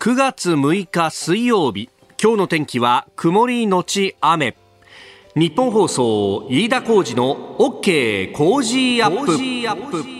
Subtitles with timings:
[0.00, 1.90] 9月6日水曜日。
[2.18, 4.56] 今日の天気は曇りのち雨。
[5.36, 10.19] 日本放送飯田浩二の OK 工事アップ。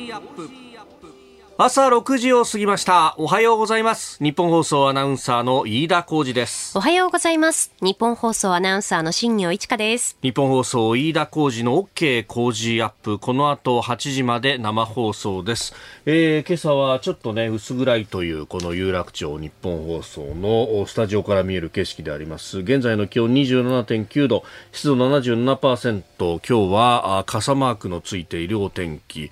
[1.62, 3.14] 朝6時を過ぎました。
[3.18, 4.16] おはようございます。
[4.24, 6.78] 日本放送アナウンサーの飯田浩二です。
[6.78, 7.70] おはようございます。
[7.82, 10.16] 日本放送アナウンサーの新業一華です。
[10.22, 13.18] 日本放送飯田浩二の OK 工事アップ。
[13.18, 15.74] この後8時まで生放送です、
[16.06, 22.60] えー、今朝はちょっとね薄暗いというこの有楽町日本放送のスタジオから見える景色であります。
[22.60, 24.44] 現在の気温27.9度。
[24.72, 29.30] 湿度77%今日は傘マークのついているお天気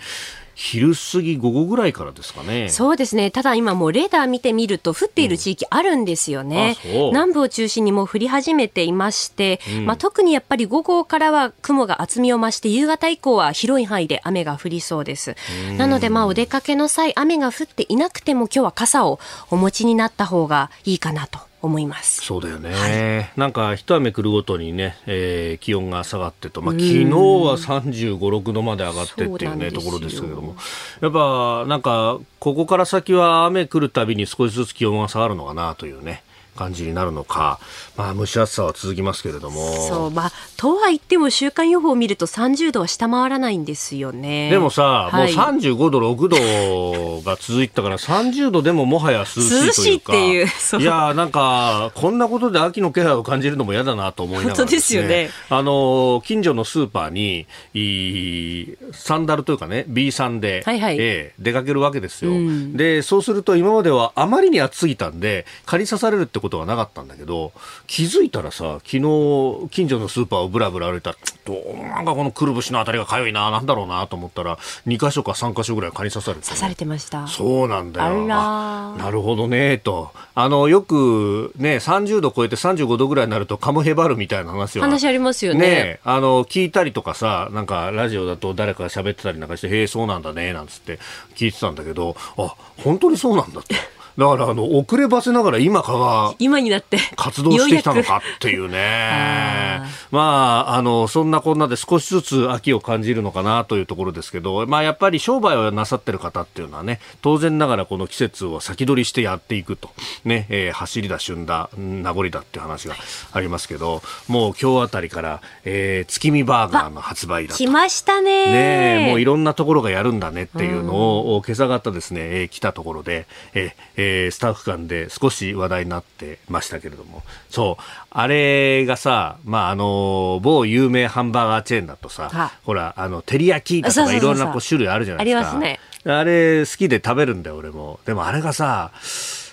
[0.61, 2.69] 昼過ぎ午後ぐらいからですかね。
[2.69, 3.31] そうですね。
[3.31, 6.77] ただ今もうレーダー見てみると降っている地域あるんですよね。
[6.85, 15.37] うん、南部を中心にもう降り始めていまして、うん、まあ特にやっぱり午後からは雲が厚みを増して夕方以降は広い範囲で雨が降りそうです。
[15.77, 19.21] なのでまあお出かけの際雨が降っていなくても今日は傘を
[19.53, 22.23] お持ちになった方がいいかなと思います。
[22.23, 30.57] そうだよね、はい、なんか一雨来るごとにね、えー、気温が下がってと、まあ、昨日は35、6度まで上がってっていうねところですけれども。
[31.01, 36.23] やっぱなんかここから先は雨来るたびに少しずつ気温が下がるのかなというね
[36.59, 37.61] 感じになるのか、
[37.97, 39.73] まあ、蒸し暑さは続きますけれども。
[39.89, 44.51] そう、まあ、とは言っても週間予報を見ると30度は下回らないんですよね。
[44.51, 50.15] でもさ、はい、もう35度、6度が続いたから30度でももはや涼しいというか。
[50.15, 50.81] いっていう。
[50.81, 55.31] いや、なんか、こんなことで秋の気配を感じるのも嫌だなと思いながら、ね、ですよね。
[55.49, 62.77] あの、近所のスーパーに、いサンダルというかね、B さんで、はいはい、えー、出かけるわけですよ、うん。
[62.77, 67.53] で、そうすると今まではあまりに暑すぎたんで、蚊に刺されるってことことはなかったんだけど、
[67.87, 77.27] 気づいたらさ、昨日、近所のスーパーをぶらぶら歩いたら、どうなんかこのくるぶしのあたりがかゆいな、なんだろうなと思ったら、2箇所か3箇所ぐらい蚊に刺されて、刺されてました。
[77.27, 78.27] そうなんだよ。
[78.27, 80.11] なるほどね、と。
[80.35, 84.85] あの、よくね、30度超えて35度ぐらいになるとカムヘバルみたいな話は。
[84.85, 85.61] 話ありますよね。
[85.61, 90.99] ねあの、聞いたりとかさ、なんかラジオだと誰かが喋ってたりなんかして、へえ、そうなんだね、なんつって
[91.35, 93.98] 聞いてたんだけど、あ、本当にそうなんだって。
[94.19, 99.81] だからあの遅ればせながら今かが今になって活動してきたのかっていうね。
[100.11, 109.91] まああのそんなこんなで少しずつ秋を感じるのかなというところですけど、まあ、やっぱり商売をなさってる方っていうのはね当然ながらこの季節を先取りしてやっていくと。
[110.25, 112.97] ね、えー、走りだ旬だ名残だっていう話が
[113.33, 117.57] ありますけどもう今日あたりから、えー、月見バーガーの発売だと。
[117.57, 119.03] 来ましたね。
[119.05, 120.95] ねもういろんなところがやるんだねっていうの
[121.37, 135.41] を、今朝方ですね、えー、来たところで、えーえー、スタッフ間で少し話題になってましたけれども、そう、あれがさ、まあ、あの、某有名ハンバーガーチェーンだとさ、ほら、あの、照り焼きだとかいろんなこう種類あるじゃないですか。
[135.41, 135.81] ありますね。
[136.05, 138.01] あれ好きで食べるんだよ、俺も。
[138.07, 138.93] でもあれがさ、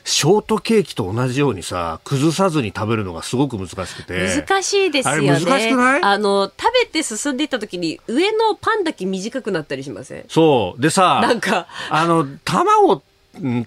[0.08, 4.44] ショートケーキと同じようにさ、崩さずに食べるのがすごく難しくて。
[4.48, 5.30] 難しいですよね。
[5.30, 6.02] 難しくない？
[6.04, 10.26] あの、食べて進んでいった時に、上のパンだけ短くなったりしません？
[10.30, 10.82] そう。
[10.82, 13.15] でさ、なんか、あの、卵って、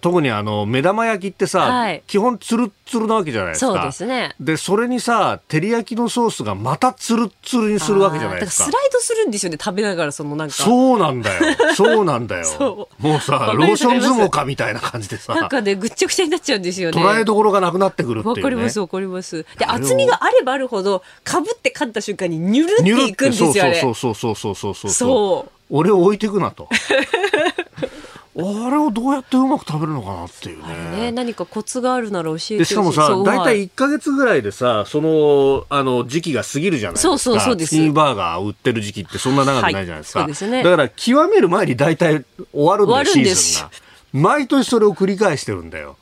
[0.00, 3.72] 特にあの目玉焼きってさ、はい、基本つるつるなわけじゃないですか。
[3.72, 4.34] そうですね。
[4.40, 8.64] で、それにさ、照り焼きのソースがまたつるつるにするわけじゃないですか。
[8.64, 10.54] かスライドするんですよね、食べながらそのなんか。
[10.54, 11.56] そうなんだよ。
[11.76, 12.88] そうなんだよ。
[12.98, 15.34] もうさ、ローション相撲かみたいな感じでさ。
[15.34, 17.02] なんかね、ぐっちゃぐちゃになっちゃうんですよね。
[17.02, 18.42] 捉えどころがなくなってくるっていう、ね。
[18.42, 19.44] わかりますわかります。
[19.58, 23.78] で、厚みがあればあるほど、かぶって勝った瞬間にニュルっていくんですよね。
[23.80, 24.90] そうそうそうそうそうそう。
[24.90, 25.52] そう。
[25.70, 26.68] 俺を置いていくなと。
[28.40, 30.96] あれをどうやってうまく食べるのかなっていうね。
[30.96, 37.08] ね何かコツがあるなら教えてしかもさ、大体1か月ぐらいでさ、その、あの、時期が過ぎるじゃないですか。
[37.08, 37.74] そうそうそうです。
[37.74, 40.20] スキーバーガー売ってる時期ってそんな長くないじゃないですか。
[40.20, 40.62] はい、そうですね。
[40.62, 43.70] だから、極める前に大体終わるんだよ、シーズンが。
[44.12, 45.96] 毎年それを繰り返してるんだよ。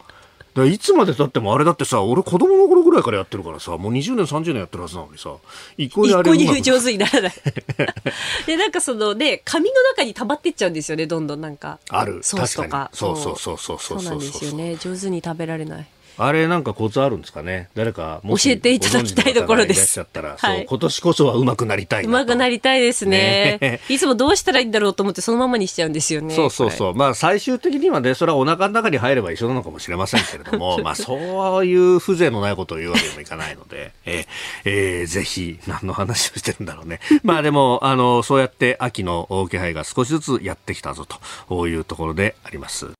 [0.64, 5.34] いつまでたってもあれだってさ、俺子供の頃ぐらいからやってるからさ、もう20年、30年やってるはずなのにさ、
[5.76, 7.32] 一向にあれ一向に上手にならない。
[8.46, 11.78] で、なんかそのね、紙の中に溜まってっちゃうんですよね、どんどんなんか。
[11.90, 12.20] ある。
[12.22, 12.90] ソースとか。
[12.94, 14.00] そうそうそうそうそう。
[14.00, 14.76] そうなんですよね。
[14.76, 15.86] 上手に食べられない。
[16.18, 17.68] あれなんかコツあるんですかね？
[17.74, 20.00] 誰か教えていただきたいところです。
[20.00, 23.16] はい、今年こそはうまくなりたいなうまくなりたいですね
[23.60, 23.80] ね。
[23.88, 26.34] いつもどうしたらいいんだろうと思ってそのままにしちゃうんですよね。
[26.34, 26.94] そうそうそう。
[26.94, 34.26] まあ最終的にはね、それはお腹の中に入れば一緒なのかもしれませんけれども、 まあそういう風情のないことを言うわけにもいかないので、えー、
[34.64, 37.00] えー、ぜひ何の話をしてるんだろうね。
[37.22, 41.06] まあでも、あの、そうやって秋の気配が少しずつやってきたぞ
[41.48, 42.95] というところであります。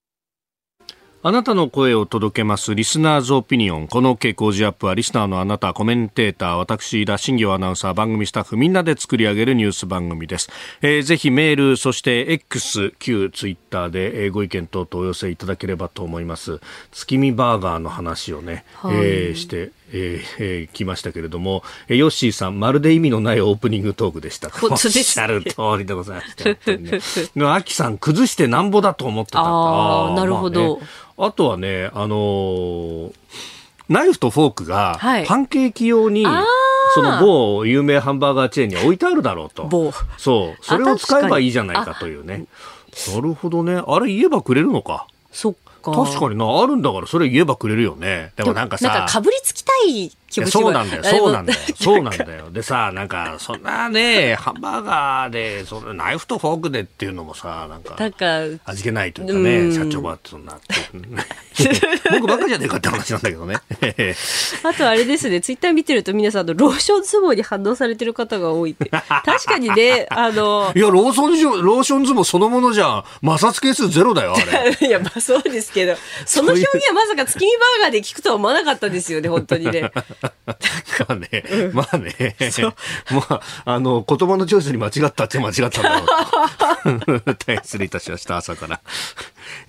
[1.27, 3.89] あなたの声を届けますリスナーズオピニオン。
[3.89, 10.49] この OK 工事アップはリスナーのあなた、コメンテーター、私、田新行アナウンサー、番組スタッフみんなで作り上げるニュース番組です。
[10.83, 16.61] えー、ぜひメール、そして X、旧ツイッターで、えー、ご意見等々お寄せいただければと思います。
[16.93, 24.51] 月見バーガーの話をね、はい、えー、してえーえー、来ましたけれども、えー、ヨッシーさん、まるで意味のないオープニングトークでした。
[24.51, 26.73] 本当です、ね、おっしゃる通りでございました。
[27.37, 30.61] ね、アキさん、崩してなんぼだと思ってたああ、なるほど。
[30.61, 33.13] まあねあとはね、あのー、
[33.89, 36.45] ナイフとフォークがパンケーキ用に、はい、
[36.95, 39.93] その某有名ハンバーガーチェーンに置いてあるだろうと。
[40.19, 40.65] そう。
[40.65, 42.45] それを使えばいいじゃないかというね。
[43.15, 43.81] なるほどね。
[43.87, 45.07] あれ言えばくれるのか。
[45.33, 45.55] そっ
[45.93, 46.05] か。
[46.05, 48.33] 確かにな、あるんだからそれ言えばくれるよね。
[48.37, 48.89] でもなんかさ。
[48.89, 52.51] なんかかぶりつきたい気持ちそうなんだよ、そうなんだよ、 そうなんだよ。
[52.51, 60.75] でさ、なんか、そんなね、ハンバーガーで、そのナイフとフォークでっていうのもさ、なんか、なんか味気ないというかね、社長はそんなって。
[62.13, 63.57] 僕ばっかじゃねえかって話なんだけどね。
[64.63, 68.91] あとあれですね、ツイッター見てると皆さんのローション相撲に反応されてる方が多いって。
[68.91, 70.71] 確かにね、あの。
[70.77, 74.39] いや、ローソン、ローション相撲そのものじゃ、摩擦係数ゼロだよ、あ
[74.81, 74.87] れ。
[74.87, 75.97] いや、まあそうですけど、
[76.27, 79.91] その表現はまさか月見バーガーで聞くとは思わなかったですよね、本当にね。
[80.47, 81.29] まあね、
[81.73, 82.37] まあね、
[83.11, 87.35] まあ、あの、言葉のチョイスに間違ったって間違ったんだろうと。
[87.47, 88.81] 大変失礼いたしました、朝から。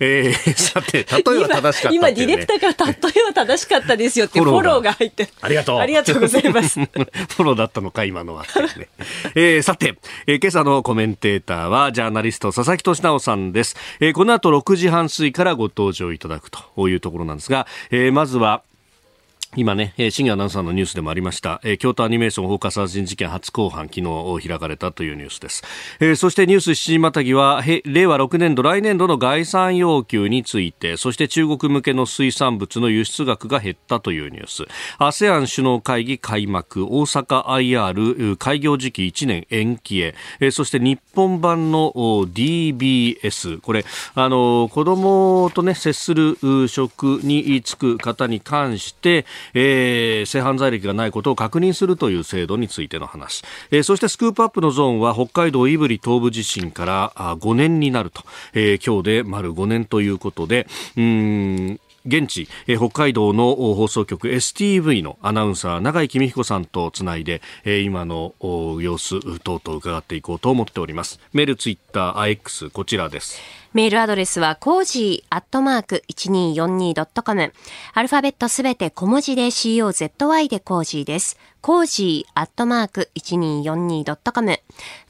[0.00, 5.28] えー、さて、例えば正しかった、ね、今、ディレクターから例えば正しかったですよってフォローが入って。
[5.40, 5.78] ありがとう。
[5.78, 6.80] ありがとうございます。
[6.80, 8.44] フォローだったのか、今のは。
[8.76, 8.88] ね、
[9.34, 9.96] えー、さて、
[10.26, 13.76] えー、今朝のコメンテーターは、ジャーナリスト、佐々木俊直さんです。
[14.00, 18.62] えー、この後6時半過ぎからご登場いただくというところなんですが、えー、まずは、
[19.56, 25.64] 今ね、深夜アナウンサーのニュースでもありました、えー、京都アニメーション放火殺人事件初公判、昨日開かれたというニュースです。
[26.00, 34.64] えー、そしてニュース7時またぎは、令和6年度、来年度の概算要求について、そして中国向けの水産物の輸出額が減ったというニュース。
[34.98, 46.36] ASEAN 首脳会議開幕、大阪 IR 開業時期1年延期へ、えー、そして日本版の DBS、これ、あの、子供とね、接する
[46.68, 49.24] 職に就く方に関して、
[49.54, 71.20] えー、性犯罪歴がないことを確認するという制度についての話、えー、そしてスクープアップのゾーンは北海道胆振東部地震からあ5年になると、えー、今日で丸5年ということでうん現地、えー、北海道の放送局 STV のアナウンサー永井公彦さんとつないで、えー、今の様子等々伺っていこうと思っております。
[71.32, 73.57] メールツイッター X こちらです。
[73.74, 77.52] メールアドレスは、コージーアットマーク 1242.com。
[77.92, 81.36] アルファベットすべて小文字で COZY で cozy です。
[81.68, 84.52] cozy アットマーク 1242.com。
[84.52, 84.58] フ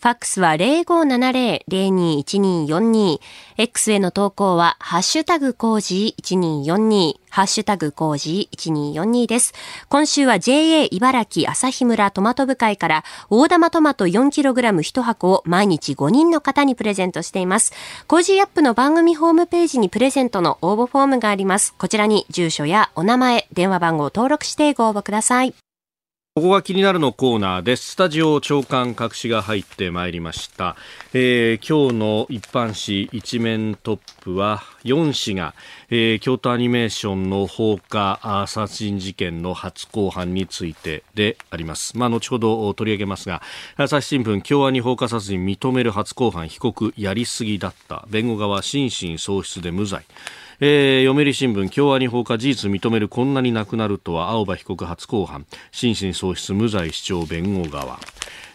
[0.02, 3.20] ァックスは0570-021242。
[3.58, 7.14] X への投稿は、ハッシュタグ cozy1242。
[7.30, 9.54] ハッシュタグ cozy1242です。
[9.88, 17.72] 今週は JA 茨城旭村トマト部会から大玉トマト 4kg1 箱を毎日5人の方にプレゼントしています。
[18.08, 21.72] Cozy Up の番組ホームページにプレゼントの応募フォームがあります。
[21.78, 25.54] こちらに住所やお名前、電話番号を登録してご応募ください。
[26.38, 27.90] ここが気になるのコーナーです。
[27.90, 30.76] スタジオ朝刊各紙が入ってまいりました。
[31.12, 35.56] えー、今日の一般紙一面トップは4紙が、
[35.90, 41.98] えー、京都アニメーションの放火殺人事件の初公判についてであります。
[41.98, 43.42] まあ、後ほど取り上げますが、
[43.76, 48.06] 朝日新聞、京アニ放火殺人認める初公判、被告やりすぎだった。
[48.10, 50.04] 弁護側、心神喪失で無罪。
[50.60, 55.46] えー、読売新聞共和に放火事実認めるこんなになくなるとは青葉被告初公判。
[55.70, 58.00] 心神喪失無罪主張弁護側。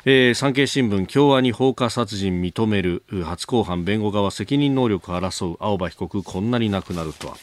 [0.04, 3.86] えー、産経新聞共和に放火殺人認める初公判。
[3.86, 7.38] 弁護側責任能力争う青葉被告こんなになくなるとは。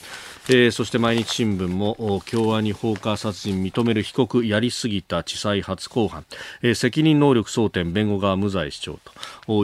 [0.49, 6.25] えー、そして毎日新聞も京アニ放火殺人認める被告やりすぎた地裁初公判、
[6.62, 9.12] えー、責任能力争点弁護側無罪主張と。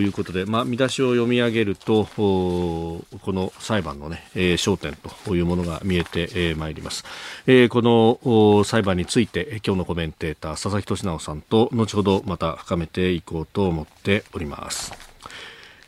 [0.03, 7.05] いうことで、まあ、見出しを読み上げるとこの裁判の、ねえー、焦点というものが見えてま、えー、いります、
[7.47, 14.93] えー、この裁判について今日のコメンテーター佐々木俊直さんと後ほどまた深めていこうと思っております、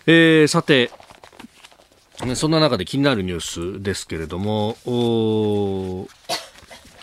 [0.06, 0.90] えー、さて
[2.34, 4.76] そんな中で気になるニュースですけれども、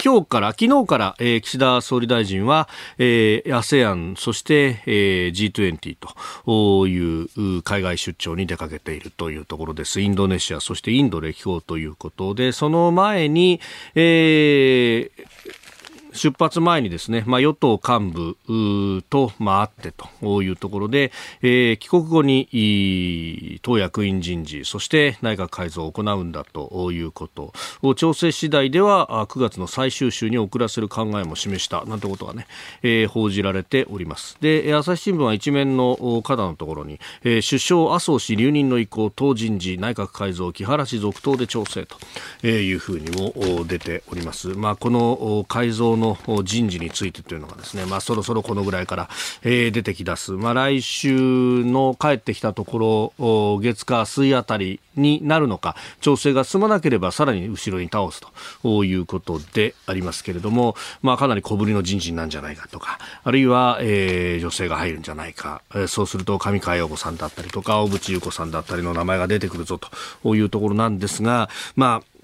[0.05, 2.69] 今日から、昨日から、えー、岸田総理大臣は、
[2.99, 5.97] えー、ASEAN、そして、えー、G20
[6.45, 10.01] という海外出張に出かけているというところです。
[10.01, 13.59] インドネシア、そしてインド歴訪ということで、その前に、
[13.95, 15.64] えー、
[16.15, 32.47] 出発前にですね、まあ、与党幹部と、まあ、会ってというところで、えー、帰国後に党役員人事、そして内閣改造を行うんだということを調整次第では9月の最終週に遅らせる考えも示したなんてことがね、
[32.81, 34.37] えー、報じられております。
[34.41, 44.49] で、朝日新聞は一面の肩のところに、えー、首相麻生氏留任の意向、党人事、内閣改造、木原氏続投で調整というふうにも出ております。
[44.49, 46.04] まあ、この改造の
[46.43, 49.09] 人事についてというのがですね、まあ、そろそろこのぐらいから、
[49.43, 50.33] えー、出てきだす。
[50.33, 58.21] まあ、来週の帰ってきたところ、月火水あたりになるのか、調整が進まなければさらに後ろに倒す
[58.61, 69.79] ということでありますけれども、まあ、かなり小ぶりの人事なんじゃないかとか、あるいは、えー、女性が入るんじゃないか、えー、そうすると上川陽子さんだったりとか、小渕優子さんだったりの名前が出てくるぞ
[70.23, 72.14] というところなんですが、まあ、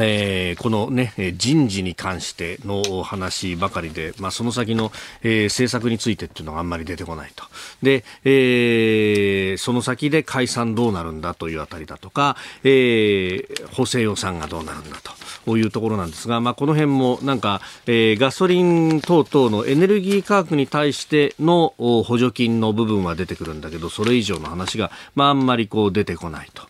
[0.00, 4.90] えー、このね、人事に関しての話ばかりで、まあ、その先の、
[5.22, 7.44] えー、政策についてっていうのがあんまり出てこないと。
[7.82, 14.96] で、えー、その先で解散どうなるんだというあたりだとか、えー、補正予算がどうなるんだ
[15.44, 26.62] というところなんですが、まあ、この辺もなんか、えー、ガソリン等々のエネルギー価格に対しての補助金の部分は出てくるんだけど、それ以上の話が、まあ、あんまりこう出てこないと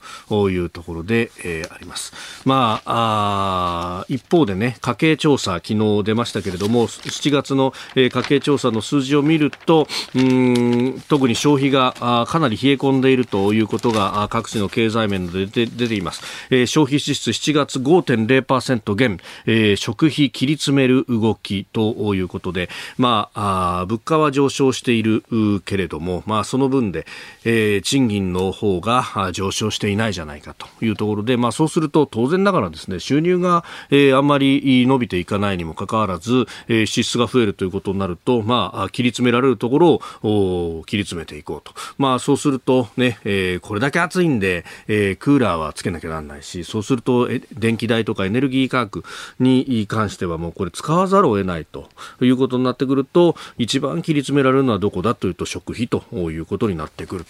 [0.51, 2.13] いうところで、えー、あります。
[2.45, 16.23] まああ一方でね、家計調査、昨日出ましたけれども、7月の、えー、家計調査の数字を見ると、うん特に消費があかなり冷え込んでいるということが各地の経済面で出て出ています。
[16.51, 25.25] えー、消費支出7月5.0%減、えー、食費切り詰める動きということで、まあ、あ物価は上昇している
[25.65, 27.07] けれども、まあ、その分で、
[27.45, 41.73] えー、賃金の方が上昇していないじゃゃないかというところで、まあ、そうすると当然ながらですね、収入が、えー、あんまり伸びていかないにもかかわらず、えー、支出が増えるということになると、まあ、切り詰められるところを切り詰めていこうと。
[41.99, 49.05] まあ、そうするとね、えー、これだけ暑いんで、えー、クーラーはつけなきゃなんないし、そうすると、電気代とかエネルギー価格
[49.39, 51.89] に関してはもうこれ使わざるを得ないと
[52.21, 57.25] いうことになってくると、一番切り詰められるのはどこだというと食費ということになってくる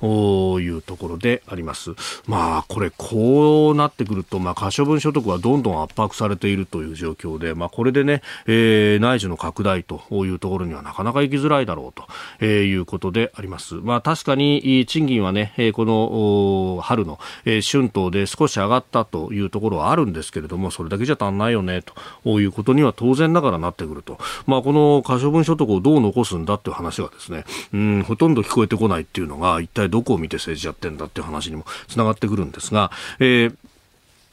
[0.00, 1.94] というところであります。
[2.30, 12.06] まあ、これこうなってくると、まあ、可処分所得はどんどん圧迫されているという状況で、まあ、これでね、え、内需の拡大というところにはなかなか行きづらいだろうと、
[12.38, 13.74] え、いうことであります。
[13.74, 21.82] まあ、確かに賃金はね、この春の、え、春闘で少し上がったというところはあるんですけれども、それだけじゃ足んないよね
[22.22, 24.18] ということには当然ながらなってくると。
[24.46, 33.56] まあ、この可処分所得をどう残すんだっていう話がですね、うん、ほとんど聞こえてこないっていうのが、一体どこを見て政治やってんだっていう話にもつながってくるんですが、えー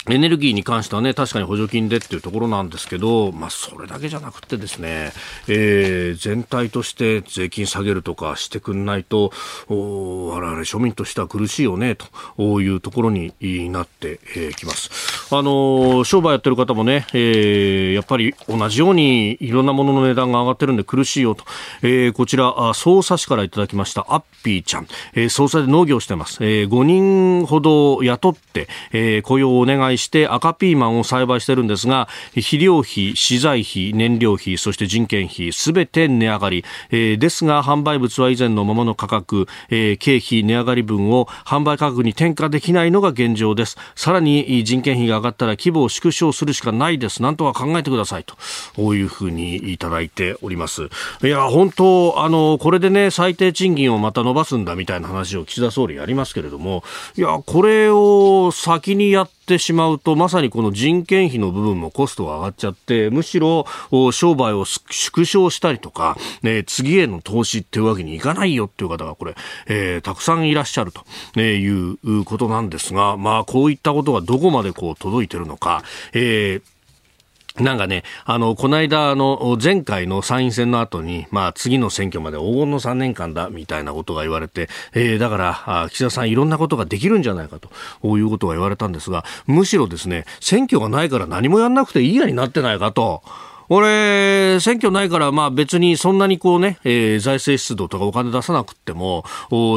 [0.10, 5.12] エネルギーに関してはね、確かに補助金でっていうところなんですけど、まあ、それだけじゃなくてですね、
[5.48, 9.32] えー、全体として税金下げるとかしてくんないと、
[9.68, 11.98] お我々庶民としては苦しいよね、
[12.38, 13.34] というところに
[13.70, 14.20] なって
[14.56, 15.36] きます。
[15.36, 21.44] あの、商売やってる方もね、えー、やっぱり同じようにいろんなものの値段が上がってるんで苦しいよと、
[21.82, 26.38] えー、こちら、捜査市からいただきました、アッピーちゃん、えー、捜査で農業してます。
[26.42, 43.77] えー、5人ほど雇って、えー、雇用をお願いして赤ピーマンを栽培してるんですが肥料費、資材費、燃料費そして人件費すべて値上がり、えー、ですが販売物は以前のままの価格、えー、経費値上がり分を販売価格に転嫁できないのが現状です。
[43.96, 47.22] さらに人件費が上がったら規模を縮小するしかないです。
[47.22, 48.36] なんとか考えてくださいと
[48.75, 50.89] こういうふうにいただいております。
[51.24, 56.84] いや本当あのこれでね最低賃金をまた伸ばすんだみたいな話を岸田総理やりますけれども
[57.16, 63.66] いやこれを先にやっててしまうと、まさにこの人件費の部分もコストが上がっちゃって、むしろ
[64.12, 69.36] 商売を縮小したりとか、ね、次への投資っていうわけにいかないよっていう方がこれ、
[69.68, 76.76] えー、たくさんいらっしゃるということなんですが、まあこういったことがどこまでこう届いてるのか、えー
[77.60, 93.24] なんかね、あの、この間、あの、前回の参院選の後に、まあ、次の選挙まで黄金の3年間だ、みたいなことが言われて、えー、だから、岸田さんいろんなことができるんじゃないかと、いうことが言われたんですが、むしろですね、選挙がないから何もやんなくていいやになってないかと、
[93.70, 99.26] 俺、選挙ないから、まあ別にそんなにこうね、えー、財政出動とかお金出さなくても、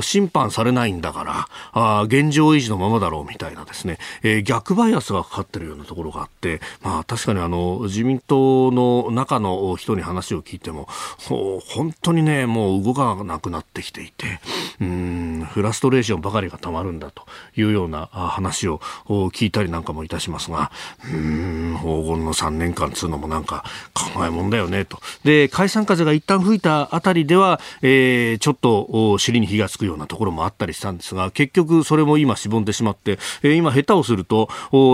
[0.03, 10.89] 審判されないんだから、あ現状維持のままだろうみたいなですね、えー、逆バイアスがかかってるようなところがあって、まあ確かにあの、自民党の中の人に話を聞いても、
[11.29, 14.41] 本当にね、もう動かなくなってきていて、
[14.81, 17.25] うん、フラストレーションばかりがたまるんだと
[17.57, 20.71] いうような話を聞いたりなんかもいたしますが、
[21.13, 25.01] うん、黄金の3年間つうのもなんか、考えもんだよねと。
[25.25, 34.49] で、解散風が一旦吹いたあたりでは、えー、ちょっと尻に火がつくようなところもあったりしたんですが、結局それも今しぼんでしまって、えー、今下手をすると、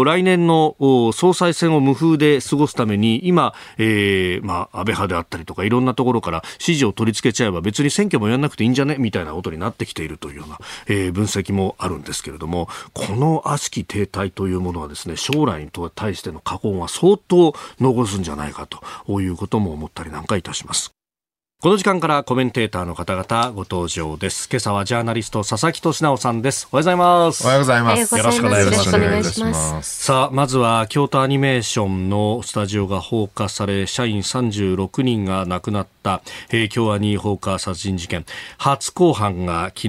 [0.04, 0.76] 来年の
[1.12, 8.96] 総裁選を無風で過ごすために、今、えー、まあ、安倍派であったりとか、いろんなところから支持を取り付けちゃえば別に選挙もやんなくていいんじゃね？
[8.98, 18.75] みたいなことになってきているというような、えー、分析もあるんですけれども、この悪しき停滞というものはですね、将来に対しての過根は相当残すんじゃないかと
[19.06, 20.94] ということも思ったりなんかいたします。
[21.62, 24.46] この時間からコメンテーターの方々ご登場です。
[24.52, 26.68] 今朝はジャーナリスト佐々木俊直さんです。
[26.70, 27.44] おはようございます。
[27.44, 28.14] おはようございます。
[28.14, 30.04] よろしくお願いします。
[30.04, 36.20] さあ、まずは京都アニメーションのスタジオが放火され、社員36人が亡くなった、
[36.50, 38.26] えー、京アニ放火殺人事件。
[38.58, 39.88] 初公判が昨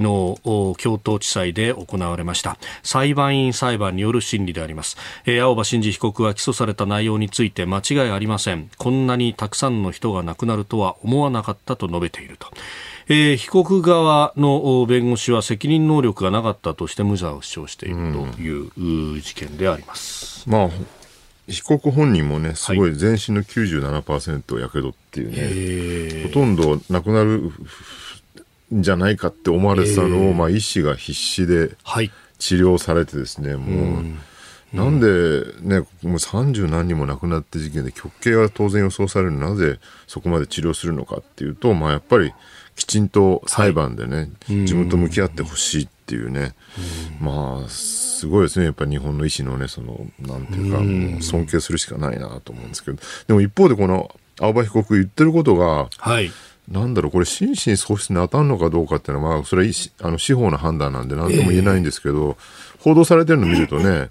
[0.78, 2.56] 京都地裁で行われました。
[2.82, 4.96] 裁判員裁判による審理であります。
[5.26, 8.70] えー、青葉真司被告は起訴された内容について間違いありません。
[8.78, 12.48] こんなにたくさんの人が亡くなるとは思わなかったったと述べていると。
[13.10, 20.48] えー、被告側の弁護士は責任能力がなかったとして無罪を主張しているという事件であります。
[20.48, 20.70] まあ
[21.48, 27.50] 被告本人もね、すごい全身の97%やけどっていうね、ほとんどなくなる
[28.74, 31.70] んじゃないかって思われてたのを、まあ、医師が必死で
[32.38, 34.04] 治療されてですね、もう、
[34.72, 42.34] なんでね、もう30何人も亡くなった事件で極刑は当然予想されるなぜそこまで治療するのかっていうと、まあ、やっぱり
[42.76, 46.54] きちんと裁判でね、はい、自分と向き合ってほしいっていうね、
[47.20, 48.66] うまあすごいですね。
[48.66, 52.98] やっぱり日本の医師のねそのなんていうか、尊敬するしかないなと思うんですけど。
[53.26, 56.30] でも一方でこの青葉被告言ってることが、はい。
[56.70, 59.72] なんだろう、これ、心神喪失に当たるのかどうかっていうのは、まあ、それは
[60.02, 62.36] あの司法の判断なんで、なんとも言えないんですけど、
[62.76, 64.10] えー、報道されてるのを見るとね、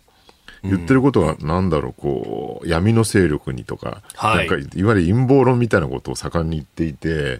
[0.63, 7.39] 言ってることが、なんだろう、こう、闇の勢力にとか、はい、なんかいわゆる陰謀論みたいなことを盛んに言っていて、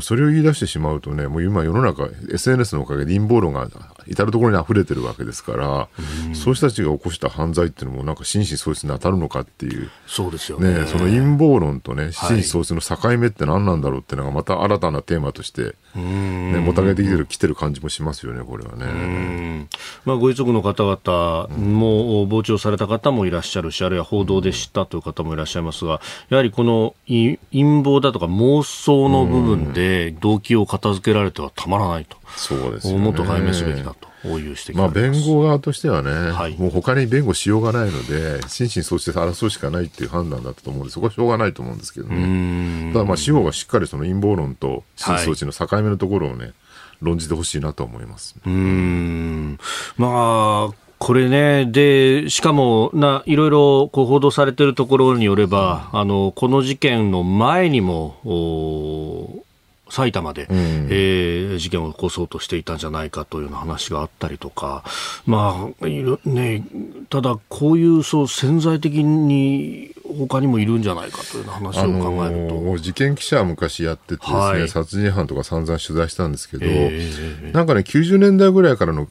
[0.00, 3.68] それを言い出してしまうとね、もう今世の中、SNS のおかげで陰謀論が
[4.08, 5.88] 至る所に溢れてるわけですから、
[6.34, 10.80] そういう人たちが起こした犯罪っていうのも、なんか心神喪失に当たるのかっていう、そうですよね。
[10.80, 19.68] ねその陰謀論とね、心神喪失の境目って何なんだろうっていうのが、また新たなテーマとして、ね、もたげてきてる、来てる感じもしますよね、これはね。
[20.04, 26.00] まあ、ご遺族の方々も、傍聴された方もいらっしゃるし、あるいは報道で知ったという方もいらっしゃいますが、
[26.30, 27.38] やはりこの陰
[27.82, 32.17] 謀だとか妄想の部分で動機を片付けられてはたまらないと。
[32.36, 32.98] そうですね。
[32.98, 34.08] もっと解明すべきだと。
[34.24, 42.92] いう指摘まあ、弁護側としてはね、はい、もう他に弁護しようがないので、心神喪失で争うしかないっていう判断だったと思うんで、そこはしょうがないと思うんですけどね。
[42.92, 46.54] ただ、まあ、司法がしっかりその陰謀論と心神喪失の境目のところをね、はい、
[47.00, 48.34] 論じてほしいなと思います。
[48.44, 49.58] うん。
[49.96, 59.44] まあ、これね、で、しかも、な、いろいろこう報道されているところによれば、あの、この事件の前にも、お
[59.90, 64.84] 埼玉で、うん、えー、事件を起こそうとしていたんじゃないかというような話があったりとか、
[65.26, 66.64] まあ、いるね、
[67.10, 69.94] ただ、こういうそう潜在的に
[70.26, 79.08] 他にもいるんじゃないかという話を考えると、あのー、事件記者は昔やっててですね、はい、殺人犯とか散々取材したんですけど、えー、なんかね、90年代ぐらいからの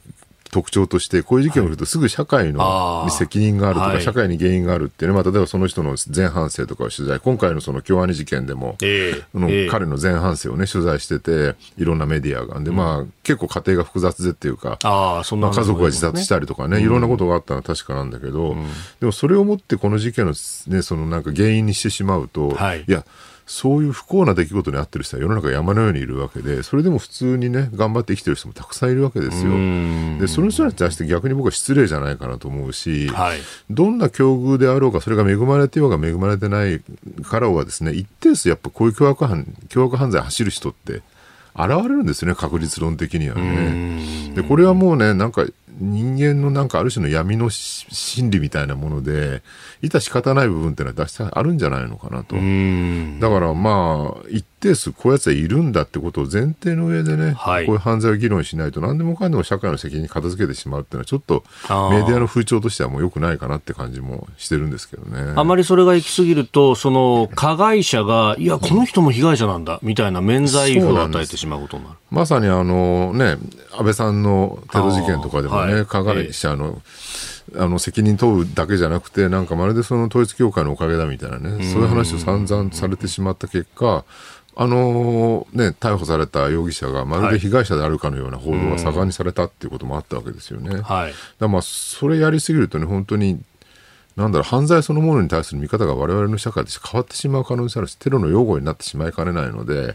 [0.50, 12.60] 特徴として、こういう事件を見るとすぐ社会の責任があるとか、社会に原因があるっていうね、まあ、例えばその人の前半生とかを取材、今回のその京アニ事件でも、えー、の、えー、彼の前半生をね、取材してて、いろんなメディアが。
[12.60, 18.66] で、まあ、結構家庭が複雑でっていうか、あそんな、まあ、家族が自殺したりとかね、いろんなことがあったのは確かなんだけど、うん、
[19.00, 20.32] でもそれをもってこの事件の
[20.68, 23.04] ね、そのなんか原因にしてしまうと、はい、いや、
[23.48, 29.52] そういう不幸な出来事に遭ってる人は世の中山のようにいるわけで、それでも普通にね、頑張って生きてる人もたくさんいるわけですよ。
[30.20, 33.38] で、その人たちに対して逆に僕は失礼じゃないかなと思うし、はい、
[33.70, 36.82] どんな境遇であろうか、それが恵まれてようが恵まれてない
[37.22, 41.00] からはですね、一定数やっぱこういう凶悪犯、凶悪犯罪走る人って、
[41.54, 44.32] 現れるんですね、確率論的にはね。
[44.34, 45.46] で、これはもうね、なんか
[45.78, 49.42] 人間のなんかある種の闇の心理みたいなもので、
[49.82, 52.34] 致し方ない部分っていうのは出してあるんじゃないのかなと。
[52.34, 61.44] だからまあ、一定数こういうやつはいるんだってことを前提の上でね、はい、こういう犯罪を議論しないと何でもかんでも社会の責任に片付けてしまうっていうのはちょっと
[61.90, 65.34] メディアの風潮としてはもう良くないかなって感じもしてるんですけどね。
[65.36, 71.96] あまりそれが行き過ぎると、その加害者が、いや、この人も被害者なんだ、みたいな免罪符を与えてしまうことになる。
[72.10, 73.36] まさにあのね、
[73.72, 76.82] 安倍さんのテロ事件とかでもね、加害者の、
[77.56, 84.04] あの責任問うだけじゃなくて、なんかまるでその統一教会のおかげだみたいなね、そういう話を散々されてしまった結果、
[84.60, 90.80] あのね、逮捕された容疑者がまるで被害者であるかのような報道が盛んにされたっていうこともあったわけですよね。
[90.80, 93.40] はい、だまあそれやりすぎるとね、本当に
[94.18, 99.94] なんだろう、犯罪そのものに対する見方が我々の社会として変わってしまう可能性あるし、テロの擁護になってしまいかねないので、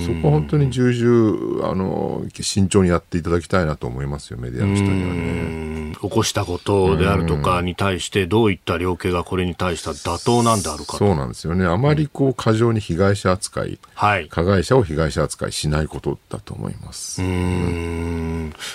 [0.00, 5.96] そこは本当に重々、あの、慎重にやっていただきたいなと思いますよ、メディアの人にはね。
[6.00, 11.66] 起こしたことであるとかに対して、どういった量刑がこれに対しては妥当なんであるかそうなんですよね。
[11.66, 17.20] あまりこう、過剰に被害者扱い、はい、加害者を被害者扱いしないことだと思います。
[17.22, 17.93] うん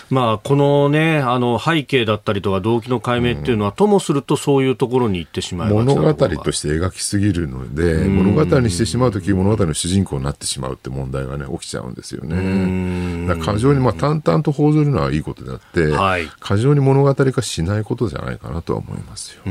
[0.10, 13.28] まあ、このね、あの、背景だったりとか動機の解明っていうのは、ともするとそういうところに行ってしまい物語として描きすぎるので、物語にしてしまうとき、物語の主人公になってしまうって問題がね、起きちゃうんですよね。
[13.28, 19.44] だ過剰に、まあ、淡々と報ずるのはいいことであって、はい、過剰に物語化しないことじゃないかなとは思いますよ。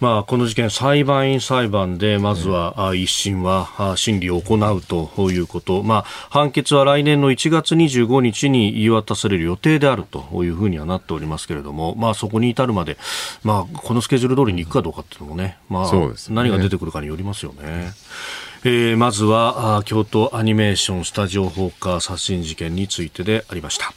[0.00, 12.96] まあ、この事件、裁判員裁判で、まずは、ね、一審は審理を行うということ、まあ、判決は来年の1月25日に言い渡される予定であるというふうにはなっておりますけれども、まあ、そこに至るまで、
[13.42, 17.92] まあ、このスケジュール通りに行くかどうかっていうのもね、まあ、ね、何が出てくるかによりますよね。
[18.64, 23.92] えー、まずは京都アニメーションスタジオ放火殺人事件についてでありました。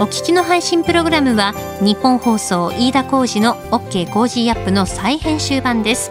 [0.00, 6.10] お聞きの配信プログラムはニッポン放送飯田浩司の OK Cozy Up の再編集版です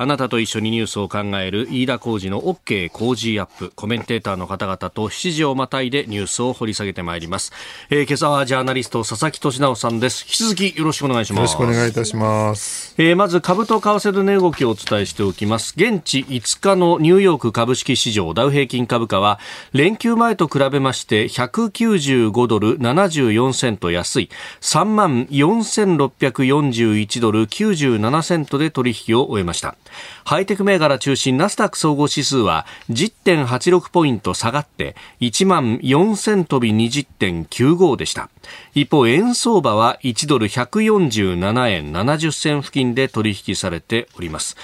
[0.00, 3.72] あなたと一緒にニュースを考える飯田浩二の OK 工事アップ。
[3.74, 7.52] コメンテーターの方々と7時をまたいでニュースを掘り下げてまいります。
[7.90, 10.24] えー、今朝はジャーナリスト佐々木俊直さんです。
[10.24, 11.52] 引き続きよろしくお願いします。
[11.54, 12.94] よろしくお願いいたします。
[12.96, 15.74] えー、まず株と為替の値動きをお伝えしておきます。
[15.76, 19.40] 現地5日のニューヨーク株式市場ダウ平均株価は
[19.72, 24.30] 連休前と比べまして195ドル74セント安い
[24.60, 29.74] 3万4641ドル97セントで取引を終えました。
[30.24, 38.30] ハイテク銘柄中心ナスダック総合指数は10.86ポイント下がって1万4000飛び20.95でした。
[38.74, 44.56] 一方、円相場は1ドル147円70銭付近で取引されております。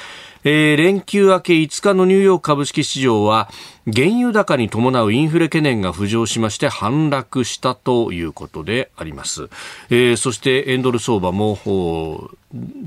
[0.46, 3.48] えー、連休明け5日のニューヨーク株式市場は
[3.86, 9.50] 原油高に伴うインフレ懸念が浮上しまして反落したということであります。
[9.90, 12.30] えー、そして円ドル相場も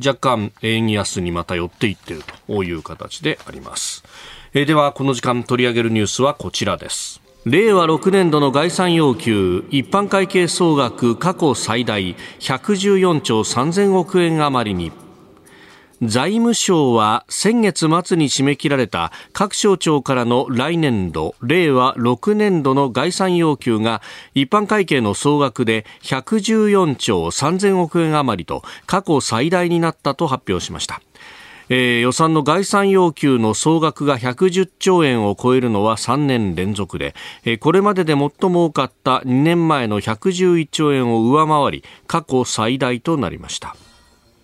[0.04, 4.04] 若干円安にまた寄っていっているという形であります。
[4.54, 7.22] えー、ではこの時間取り上げるニュースはこちらです。
[7.46, 14.92] 令和6年度の概算要求一般会計総額過去最大114兆3000億円余りに
[16.04, 24.04] 財務省は先月末に締め切られた各省庁からの来年度令和6年度の概算要求が
[24.36, 31.02] 一般会計の総額で114兆3000億円余りと過去最大になったと発表しました
[31.70, 43.76] えー、予算の概算要求の総額が110兆円を超えるのは3年連続で、えー、これまでで最も多かった2年前の111兆円を上回り過去最大となりました。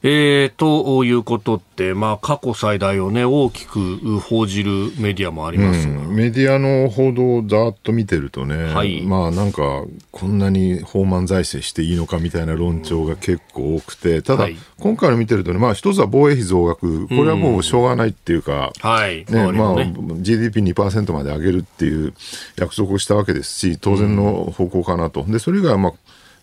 [0.05, 19.25] えー、ということって、まあ、過去最大を、ね、大きく報じるメディアもあります、うん、メディアの報道をざっと見てるとね、はい、まあなんか、こんなに放満財政していいのかみたいな論調が結構多くて、ただ、はい、今回の見てるとね、まあ、一つは防衛費増額、これはもうしょうがないっていうか、うん、はい。
[19.29, 22.13] ねまあ、GDP2% まで上げるっていう
[22.57, 25.23] 約束をしたわけですし、当然の方向かなと。
[25.23, 25.93] でそれがまあ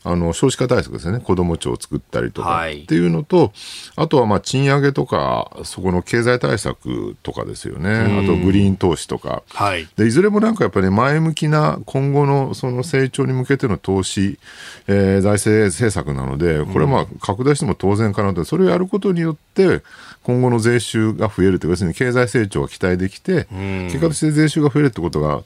[0.03, 3.51] あの少子化対策ですね、子ども庁を作ったりとかっていうのと、はい、
[3.97, 14.39] あとはまあ賃上げとか、そこの経済対策とかですよね、あとグリーン投資とか、はい、でいずれもなんかやっぱり、前向きな今後のその成長に向けての投資、
[14.87, 19.83] えー、財政政策なので、これはまあ拡大しても当然かなと、それをやることによって、
[20.23, 23.47] 今後の税収が増えるというか、要するに経済成長が期待できて、
[23.89, 25.43] 結果として税収が増えるってことが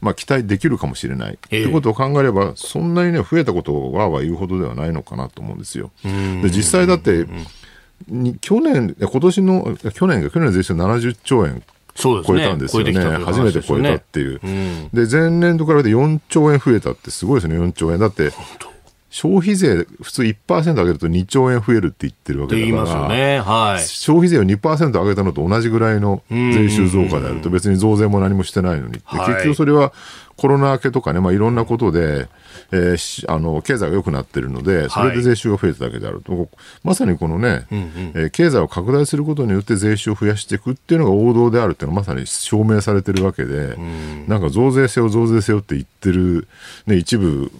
[0.00, 5.90] まあ、期待できるかもしれない、えー、ということを考えれば、そんなにね、増えたことをわーわー言うほどではないのかなと思うんですよ。
[6.02, 7.26] で実際だって、
[8.40, 11.62] 去年、今年の、去年が、去年の税収70兆円
[11.94, 12.92] 超えたんですよね。
[12.92, 14.40] ね初めて超えたっていう。
[14.42, 17.98] うん、で、前年度からで4兆円増えたってすごいですね、4兆円。
[17.98, 18.32] だって、
[19.16, 23.40] 消費税、普通1%上げると2兆円増えるって言ってるわけだから、ね。
[23.40, 29.94] はい、消費税を2%上げたのと同じぐらいの税収増加であると、別に増税も何もしてないのに、結局それは
[30.36, 32.28] コロナ明けとかね、まあ、いろんなことで、
[32.72, 36.48] えー、あの経済が良くなってるので、それで税収が増えただけであると、はい、
[36.84, 46.48] まさにこのね、うんうん、えー、経済を拡大することによって税収を増やしていくっていうのが王道であるっていうのはまさに証明されてるわけで、うん、なんか増税せよ、増税せよって言ってる、
[46.86, 47.50] ね、一部、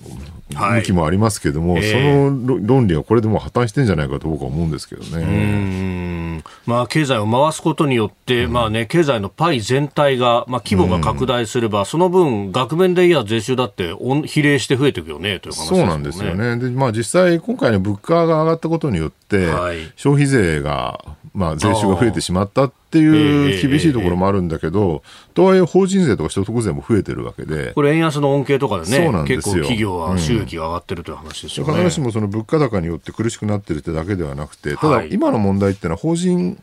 [0.51, 1.93] 向きもありますけども、はいえ。
[1.93, 6.43] ー、その論理はこれでもう破綻してんじゃないかと僕は思うんですけどね。
[6.67, 13.95] まあ、経済を回すことによって、うん、まあね、経済のパイ全体が、まあ、規模が拡大すれば、うん、その分、額面でいや税収だって
[14.27, 16.57] 比例して増えていくよねという話、ね、そうなんですよね。
[16.59, 21.05] で、まあ、実際、今回の物価が上がったことによって、はい、消費税が、
[21.35, 25.03] まあ、税収が増えてしまったっていう厳しいところもあるんだけど、
[25.35, 27.73] とはいえ法人税とか所得税も増えてるわけで。
[27.75, 29.55] これ円安の恩恵とかでね、そうなんですよ。
[29.55, 31.73] 結構企業は収益が上がってるという話ですよね。
[31.73, 36.59] 必ずしもその物価高によって苦しくなってるってだけではなくて、ただ今の問題っていうのは法人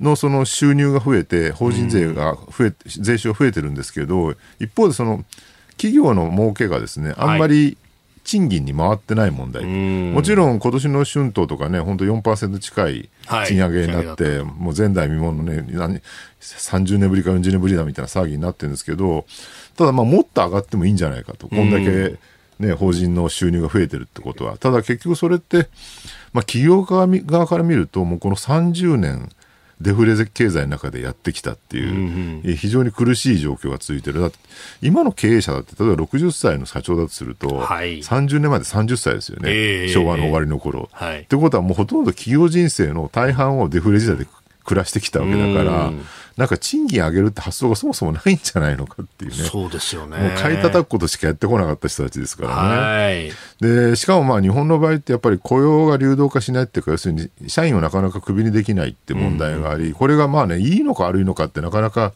[0.00, 5.24] のその収入が増えて、法人税が増え、税収が増えてるんですけど、一方でその
[5.76, 7.76] 企業の儲けがですね、あんまり、
[8.30, 13.08] 賃金に回ってない問題、もちろん今年の春闘とかね、本当4%近い
[13.48, 16.02] 賃上げになって、はい、もう前代未聞のね、
[16.40, 19.26] 30年ぶりか40年ぶりだみたいな騒ぎになってるんですけど、
[19.76, 22.18] ただ、まあもっと上がってもいいんじゃないかと、こんだけ、
[22.60, 25.68] ね、法人の収入が増えてるってことは、ただ結局それって、
[26.32, 29.28] まあ、企業側から見ると、もうこの30年、
[29.80, 34.20] デフレ経済の中でやってきたっていう、うんうん、非常に苦しい状況が続いてる。
[34.20, 34.38] だって
[34.82, 40.90] 今の経営者だって、例えば60歳の社長だとすると、はい、30年まで30歳ですよね、えー、昭和の終わりの頃。
[40.92, 44.26] はい、ってことはもうほとんど企業人生の大半をデフレ時代で
[44.64, 45.90] 暮らしてきたわけだから、
[46.36, 49.36] なんか賃金上げるって発想がそもそもないんじゃないのかっていうね。
[49.36, 50.16] そうですよね。
[50.16, 53.32] もう買い叩くことしかやってこなかった人たちですからね。
[53.60, 62.12] で、しかもまあ日本の場合ってやっぱり雇用が流動化しないっていうか、要するに社員をなかなかクビにできないって問題があり、うん、これがまあね、いいのか悪いのかってなかなか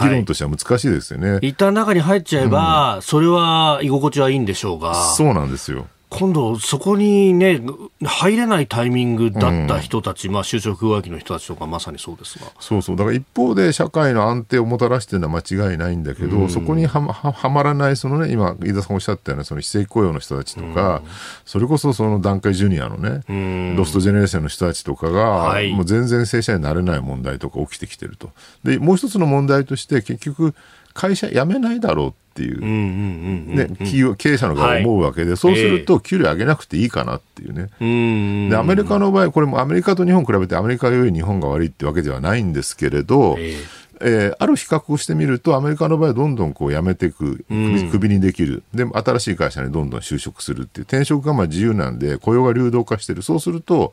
[0.00, 1.32] 議論としては難しいですよね。
[1.32, 4.94] はい、一旦中に入っちゃえば、うん、それは居心地はいいんでしょうが。
[4.94, 5.86] そうなんですよ。
[6.08, 7.60] 今度、そこにね、
[8.04, 12.46] 入れないタイミングだった人たち、うん、まあ、就職不きの人たちとか、まさにそうですが。
[12.60, 12.96] そうそう。
[12.96, 21.10] だから一方で、社会の安定をもたらしているのは間違いないんだけど、うん、そこにははまらない、そのね、今、飯田さんおっしゃったような、その非正規雇用の人たちとか、うん、
[21.44, 28.30] それこそその段階ジュニアのね、ロストジェネレーションの人たちとかが、はい、もう全然正社員になれない問題とか起きてきてると。
[28.62, 30.54] で、もう一つの問題として、結局、
[30.96, 33.68] 会社辞めないだろうっていう、ね、
[34.16, 47.44] 経営者の側は思うわけで、はい、そうすると給料上げなくていいかなっていうね、えー、でアメリカの場合、これもアメリカと日本比べてアメリカより日本が悪いってわけではないんですけれど、えーえー、ある比較をしてみると、アメリカの場合はどんどんこう辞めていく、
[47.90, 53.92] クビにできる、で新しい会社にどんどん就職するっていう、転職がまあ自由なんで、雇用が流動化してる、そうすると、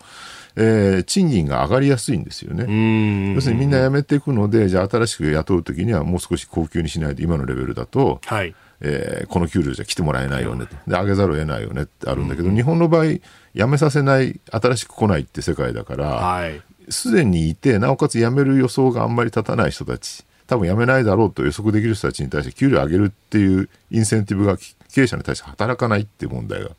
[0.56, 3.34] えー、賃金が上がりやすいんですよね。
[3.34, 10.76] 要するにみんな辞めていくので、じゃあ新しく雇うときにはもう少し高級にしないと今のレベルだと、はい、えー、この給料じゃ来てもらえないよねと。
[10.88, 13.22] で、上げざるを得ないよねってあるんだけど、日本の場合、辞
[13.68, 16.50] めさせない、新しく来ないって世界だから、
[16.90, 26.70] す、で、にいて、なおかつ辞める予想があんまり立たない人たち、多分辞めないだろうと予測できる人たちに対して給料上げるっていうインセンティブが経営者に対して働かないっていう問題が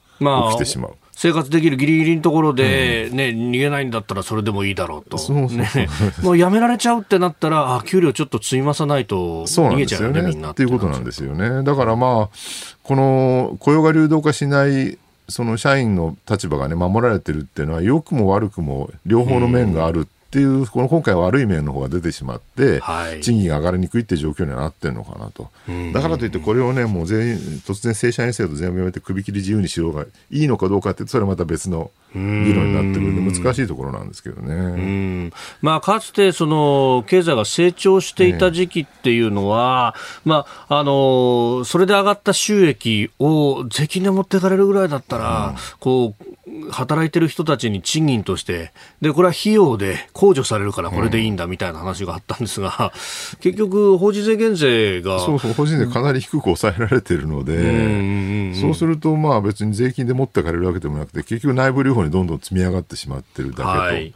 [0.51, 0.91] 起きてしまう。
[0.91, 5.17] まあ生活できるギリギリのところで、ね、うん、逃げないんだったらそれでもいいだろうと。
[5.33, 5.89] ね、
[6.23, 10.51] もうやめられちゃうってなったら、あ、給料ちょっと積み増さないと逃げちゃうよね、みんな。
[10.51, 11.63] っていうことなんですよね。
[11.63, 12.37] だからまあ、
[12.83, 14.99] この雇用が流動化しない
[15.29, 25.49] その社員の立場がね、守られてるっていうのは、良くも悪くも両方の面があるっていう、この今回悪い面の方が出てしまって、はい、賃金が上がりにくいっていう状況にはなってるのかなと。
[25.93, 35.31] だからといって、これをね、もう全員、突然正社員制度全部やめて首切り自由にしようがいいのかどうかって、それはまた別の議論になってくるんで、難しいところなんですけどね。
[35.63, 46.34] まあ、かつて、その、経済が成長していた時期っていうのは、ね、まあ、あの、それで上がった収益を税金で持っていかれるぐらいだったら、うん、こう、
[46.71, 52.93] 働いてる人たちに賃金として、で、これは費用で控除されるからこれでいいんだみたいな話があったんですが、
[53.33, 55.21] うん、結局、法人税減税が。
[55.21, 63.69] そうそう、法人税かなり低く抑えられてるので、そうすると、まあ別に税金で持ってかれるわけでもなくて、結局内部留保にどんどん積み上がってしまってるだけと。
[63.69, 64.15] はい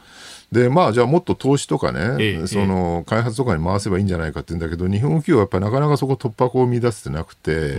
[0.50, 7.76] で、まあ、じゃあもっと投資とかね、ええ、その開発とかに回せばいいんじゃないかって言うんだけど、日本企業はやっぱりなかなかそこ突破口を見出せてなくて、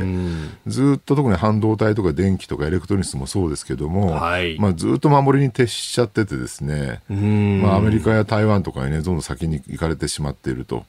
[0.68, 10.86] ずっと特に半導体とか電気とかエレクトロニクスもそうですけども、はい、まあ、ずっと守りに徹しちゃっててですね、まあ、アメリカや台湾とかにね、どんどん先に行かれてしまっていると。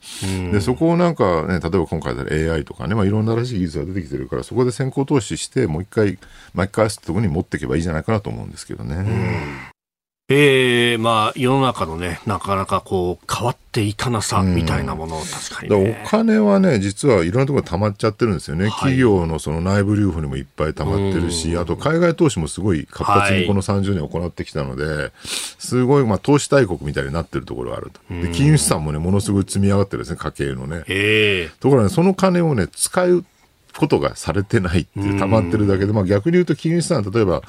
[0.51, 6.19] で、そこをなんかね、例えば今回だ AI とかね、まあ、いろんな新しい技術が出てきてるから、そこで先行投資して、もう一回
[6.53, 9.70] 巻き返すところに持っていけばいいじゃないかなと思うんですけどね。
[10.29, 18.65] えー、まあ、世の中のね、なかなかこう、変わっていかなさみたいなものを確かに、ね、お金はね、実はいろんなところに溜まっちゃってるんですよね。
[18.65, 27.99] はい、企業のその内部留保にもいっぱい溜まってるし、あと海外投資もすごい活発にこの30年行ってきたので、はい、すごい、まあ、投資大国みたいになってるところがあると。
[28.13, 30.83] で、金融資産もね、ものすごい積み上がってるんですね、家計のね。
[31.59, 33.25] ところがね、その金をね、使う
[33.77, 37.41] ことがされてないっていう、溜まってるだけで、まあ逆に言うと金融資産、例えば、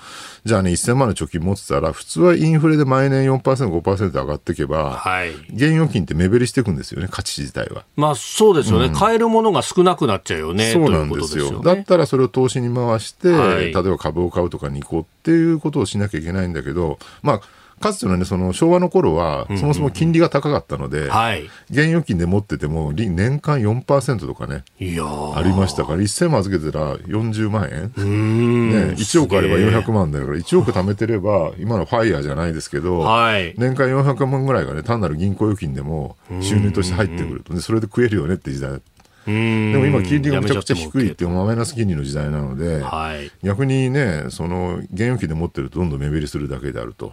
[0.45, 7.85] じゃあね、1000万の貯金持ってたら、普通はインフレで毎年4%、5%上がっていけば、はい、現預金って目減りしていくんですよね、価値自体は。
[7.97, 10.73] まあそうですよね、うん、買えるものが少なくなっちゃうよね。
[10.73, 11.47] そうなんですよ。
[11.47, 17.41] すよね、だったらそれを投資に回して、はい、例えば株を買うとかに行こうっていうことをしなきゃいけないんだけど、まあ、
[17.83, 38.81] かつてのね、その昭和の頃は、そもそも金利が高かったので、はい、現預金で持ってても、年間4%とかね、いやありましたから、1000万預けてたら40万円、ね、1億あれば400万だから、1億貯めてれば、今のファイヤーじゃないですけど、はい、年間400万ぐらいがね、単なる銀行預金でも収入として入ってくると、でそれで食えるよねって時代
[39.27, 47.13] でも今、金利がめちゃくちゃ低いっていうマイナス金利の時代なので、はい、逆にね、その現預金で持ってるとどんどん目減りするだけであると。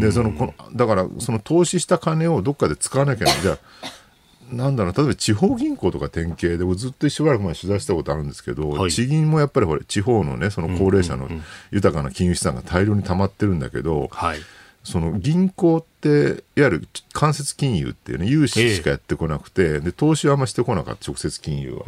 [0.00, 3.42] でそのこのだからその投資した金をどっかで使わなきゃいけない。
[3.42, 3.58] じゃ
[4.50, 11.28] なんだろう例えば地方銀行とか典型でずっとしばらく前取材したことあるんですけど、はい、地銀もやっぱりほれ地方のねその高齢者の
[11.72, 14.38] 豊かな金融資産が大量に溜まってるんだけど、はい
[14.86, 21.84] その銀行って、いわゆる間接金融っていうね、融資しかやってこなくて、えー、で、投資はあんましてこなかった、直接金融は。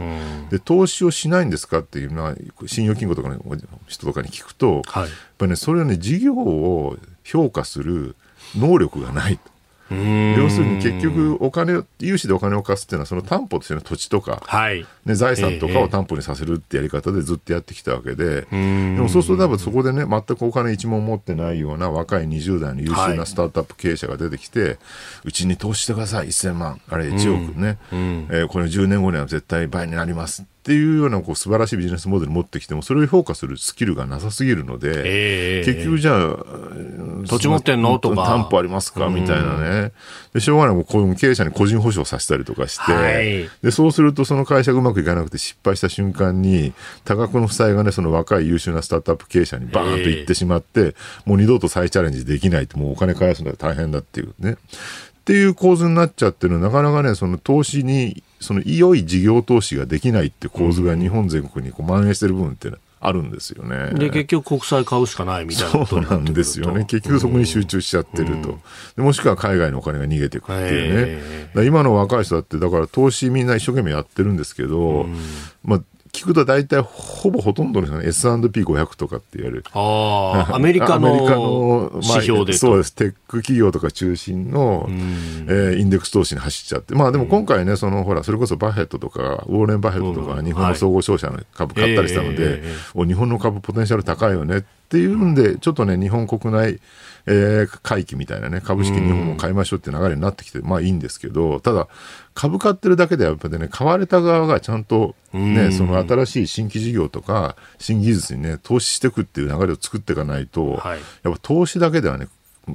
[0.51, 2.35] で、投資をしないんですかっていうのは、
[2.67, 3.41] 信用金庫とかの
[3.87, 8.17] 人とかに聞くと、はい、やっぱね、それはね、事業を評価する
[8.57, 9.48] 能力がないと。
[9.91, 18.57] 要するに結局お金融資でお金を貸すっていうのはその担保としての土地とか、はい、ね、財産とかを担保にさせるってやり方でずっとやってきたわけで、で
[19.01, 24.79] もそうすると多分そこでね全くお金一文持ってないような若い20代の優秀なスタートアップ経営者が出てきて、
[25.25, 26.81] うちに投資してください1000万。
[26.89, 36.37] あれ1億ね、えー、これ10年後には絶対倍になりますっていうようなこう素晴らしいビジネスモデル持ってきてもそれを評価するスキルがなさすぎるので、えー、結局じゃあ
[37.27, 37.99] 土地持ってんの？
[37.99, 38.27] とか。
[38.27, 39.09] 担保ありますか？
[39.09, 39.93] みたいなね。
[40.35, 40.75] でしょうがない。
[40.75, 46.75] もうこう経営者に個人保証させたりとかして、はい、でそうするとその会社がうまくいかなくて失敗した瞬間に
[47.07, 54.53] 多額の負債がねその若い優秀なスタートアップ経営者にバーンといってしまって、えー、もう二度と再チャレンジできないってもうお金返すのが大変だっていうね。
[54.53, 54.57] っ
[55.25, 62.71] ていう構図になっちゃってるなかなかねその投資にその良い事業投資ができないって構図が日本全国にこう蔓延してる部分って
[63.01, 63.93] あるんですよね。
[63.95, 66.85] で、結局国債買うしかないみたいなそうなんですよね。
[66.85, 68.59] 結局そこに集中しちゃってると。
[68.97, 71.67] でもしくは海外のお金が逃げていくっていうね。
[71.67, 75.07] 今の若い人だって、だから投資みんな一生懸命やってるんですけど、
[75.65, 75.83] まあ、
[76.19, 79.65] 聞くと大体ほぼほとんどの人が S&P500 とかって言われる。
[79.73, 82.95] ああ、アメリカのの、まあ、指標でそうです。
[82.95, 86.95] テック企業とか中心の、えー、インデックス投資に走っちゃって。
[86.95, 96.81] まあでも今回ね、そのほら、それこそバフェットとか、ウォーレン・バフェットとか、日本の総合商社の株買ったりしたので、はいえー、日本の株ポテンシャル高いよねっていうんで、ちょっとね、日本国内、
[97.29, 101.89] えー、回帰みたいなね、株式日本も買いましょうって流れになってきて、まあいいんですけど、ただ、
[102.35, 112.29] 株買ってるだけでやっぱりね、買われた側がちゃんとね、その新しい新規事業とか、新技術にね、投資していくっていう流れを作っていかないと、はい、やっぱ投資だけではね、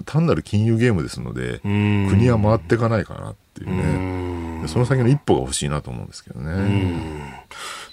[0.05, 7.43] 単なる金融ゲームですので、国は回っていかないかなっていうね、その先の一歩が欲しいなと思うんですけどね。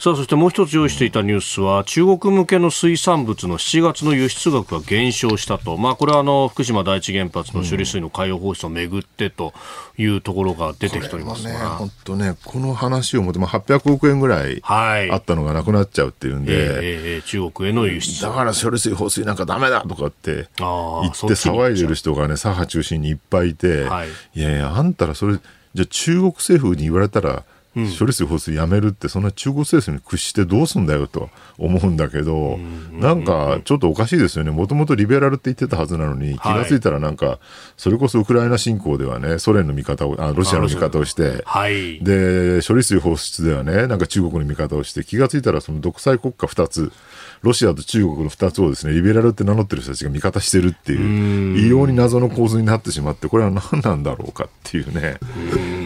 [0.00, 9.52] さあそしてもう一つ用意していたニュースは中国向けの水産物の7月の輸出額が減少したと、まあ、これはあの福島第一原発の処理水の海洋放出をめぐってと
[9.98, 18.22] いうところが出てきておりますが、本当ね、この話をもって、まあ、800億円ぐらいあったのがなくなっちゃうっていうんで、はいえー、中国への輸出。
[18.22, 25.38] だから処理水放水なんかだめだとかって言って騒いでる人がね、左派中心にいっぱいいて、はい、いやいや、あんたらそれ、
[25.74, 32.58] じゃあ中国政府に言われたら、処理水放出やめるって、そんな中国政府に屈してどうすんだよと思うんだけど、
[32.92, 37.38] なんかちょっとおかしいですよね、もともとリベラルって言ってたはずなのに、気がついたらなんか、
[37.76, 46.92] それこそウクライナ侵攻ではね、ソ連の味方を、あロシアの味方をして、はい、で、処理水放出ではね、なんか中国の味方をして、気がついたらその独裁国家2つ、
[47.42, 55.18] ロシアと中国の2つをですね、リベラルって名乗ってる人たちが味方してるっていう、異様に謎の構図になってしまって、これは何なんだろうかっていうね。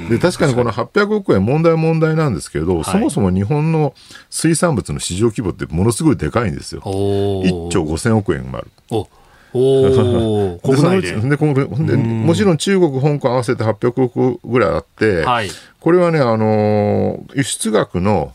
[0.09, 3.95] で、確かにこの800億円問題は問題なんですけど、はい、そもそも日本の
[4.31, 6.81] 水産物の市場規模ってものすごいでかいんですよ。
[6.83, 8.71] 1兆5000億円もある。
[8.91, 9.09] お
[9.55, 11.13] 国内で？
[11.13, 18.33] ででもちろん中国、香港合わせて800億ぐらいあって、はい、これはね、あのー、輸出額の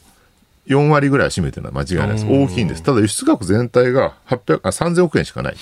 [0.67, 2.25] 4割ぐらい占めてるのは間違いないです。
[2.25, 2.83] 大きいんです。
[2.83, 5.55] ただ輸出額全体が800あ3000億円しかない。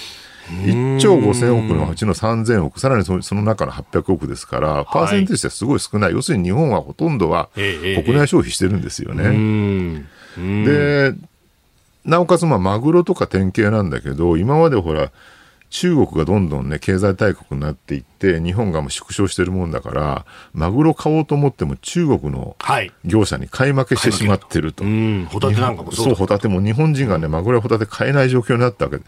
[0.49, 10.05] 1兆5000億のうちの3000億、さらにその中の800億ですから、パーセンテージはすごい少ない、要するに日本はほとんどは国内消費してるんですよね。
[10.37, 11.13] で、
[12.05, 15.11] なおかつ、まあ、マグロとか典型なんだけど、今までほら、
[15.69, 22.55] 中国がどんどんね、経済大国になっていって、日本がもう縮小してるもんだから、マグロ買おうと思っても中国の
[23.03, 24.83] 業者に買い負けしてしまってると。
[24.83, 26.15] はい、うん、ホタテなんかもそう。
[26.15, 29.03] ホタテも日本人がね、マグロやホタテ買えない状況になったわけで。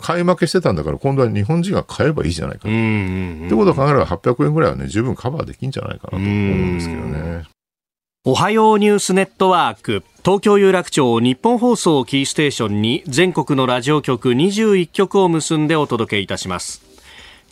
[0.00, 2.68] 買い負けしてたんだから、今度は日本人が買えばいいじゃないかと。
[2.68, 7.53] ってことを考えれば800円ぐらいはね、十分カバーできんじゃないかなと思うんですけどね。
[8.26, 10.02] おはようニュースネットワーク。
[10.24, 16.80] 東京有楽町日本放送キーステーションに全国のラジオ局21局を結んでお届けいたします。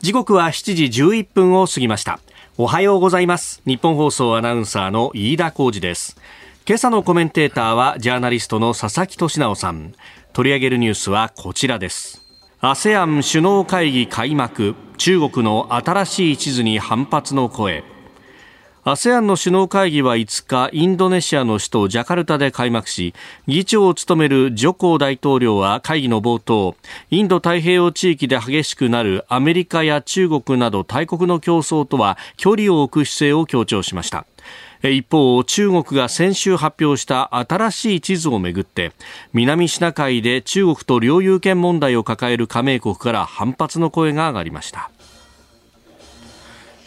[0.01, 2.21] 時刻は7時11分を過ぎました。
[2.57, 3.61] おはようございます。
[3.67, 6.17] 日本放送アナウンサーの飯田浩二です。
[6.67, 9.93] 今朝のコメンテーターはジャーナリストの佐々木俊直さん。
[10.33, 12.23] 取り上げるニュースはこちらです。
[12.63, 14.75] ASEAN 首脳会議開幕。
[14.97, 17.85] 中国の新しい地図に反発の声。
[18.85, 23.15] ASEAN の首脳会議は5日インドネシアの首都ジャカルタで開幕し
[23.47, 26.75] 議長を務めるジョコ大統領は会議の冒頭
[27.09, 34.27] インド太平洋地域で激しくなるアメリカや中国など大国の競争とは距離を置く姿勢を強調しました。
[34.83, 38.91] 一方、中国が先週発表した新しい地図をめぐって
[39.33, 44.91] 南シナ海で中国と領有権問題を抱える加盟国から反発の声が上がりました。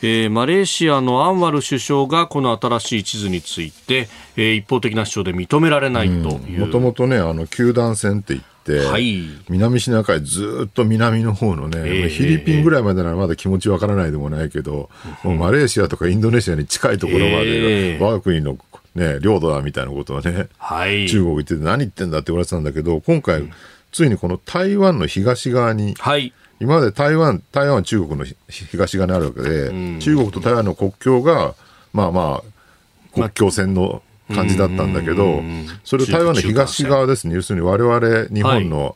[0.02, 6.14] えー、マレーシアのアンワル首相がこの新しい地図について、えー、一方的な主張で認められないと
[6.48, 6.66] いう。
[6.66, 14.90] もともとね、あの、球団戦って言って、はい、南シナ海ずっと南の方のね、えー、フィリピンぐらいまでならまだ気持ちわからないでもないけど、
[15.24, 18.58] もうマレーシアとかインドネシアに近いところまで、えー、我が国の、
[18.96, 23.52] ね、領土だみたいなことはね、はい、中国行って何言ってんだって言われてたんだけど、今回、うん、
[23.92, 31.56] ついにこの台湾の東側に、はい今まで台湾、台湾は中国の東側にあるわけで、うん、中国と台湾の国境が、
[31.94, 34.02] まあまあ、国境線の
[34.34, 35.42] 感じだったんだけど、
[35.84, 38.96] それを台湾の東側ですね、要するに我々日本の、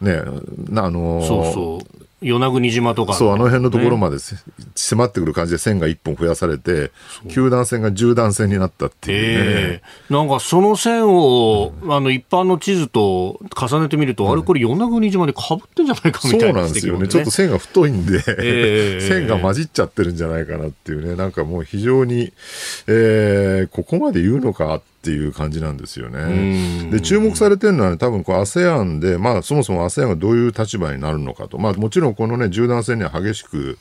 [0.00, 0.30] ね、はい、あ
[0.90, 4.16] のー、そうそう与那国島とか、ね、そう、あの辺のところまで、
[4.74, 6.90] 迫ってくる感じで線が1本増やされて、
[7.28, 9.44] 球団線が10段線になったっていうね。
[9.48, 17.08] えー、なんかその線を、うん、あの一般の地図と重ねてみると、うん、あれこれ与那国島でかぶってんじゃないかみたいな、そうなんですよね。
[17.08, 21.16] ちょっと線が太いんで、えー、 線が混じっちゃってるんじゃないかなっていうね。
[21.16, 22.32] なんかもう非常に、
[22.86, 26.90] えー、ここまで言うのかっていう感じなんですよね。
[26.90, 31.58] で、注目されてるのは、ね、多分こう ASEAN で、まあそもそも ASEAN がどういう立場になるのかと。
[31.58, 33.78] まあもちろんこのね、柔軟戦には激しく、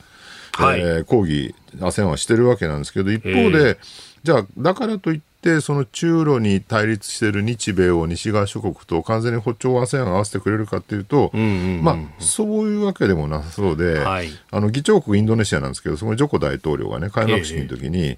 [0.54, 3.78] はい、えー、抗議、ASEAN はしてるわけなんですけど、一方で、
[4.24, 18.18] じゃあ、だからといって、その中ロに対立している日米を西側諸国と完全に歩調を ASEAN が合わせてくれるかというと、まあ、そういうわけでもなさそうで、はい、あの議長国インドネシアなんですけど、そのジョコ大統領がね、開幕式の時に、えー、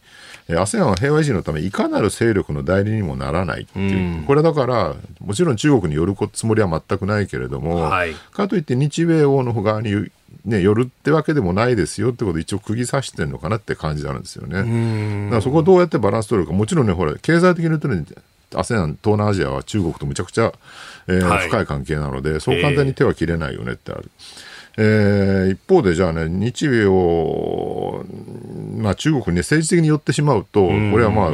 [0.49, 10.09] ASEAN は平和維持のため、いかなる勢力の代理にもならないっていう、これだから、もちろん中国に寄るつもりは全くないけれども、はい、かといって日米欧の側に
[10.45, 15.25] ね、寄るってわけでもないですよってことで一応釘刺してるのかなって感じなんですよね。
[15.25, 18.05] だからそこをどうやってバランス取るか、もちろんね、ほら、経済的に言うとね、
[18.51, 20.53] ASEAN、東南アジアは中国とむちゃくちゃ、
[21.07, 24.05] えー、はい、深い関係なので、そう簡単に手は切れないよねってある。
[24.05, 24.17] えー、
[24.77, 28.05] 一方でじゃあね、日米を、
[28.77, 31.31] まあ、中国に、ね、政治的に寄ってしまうと、これはまあ、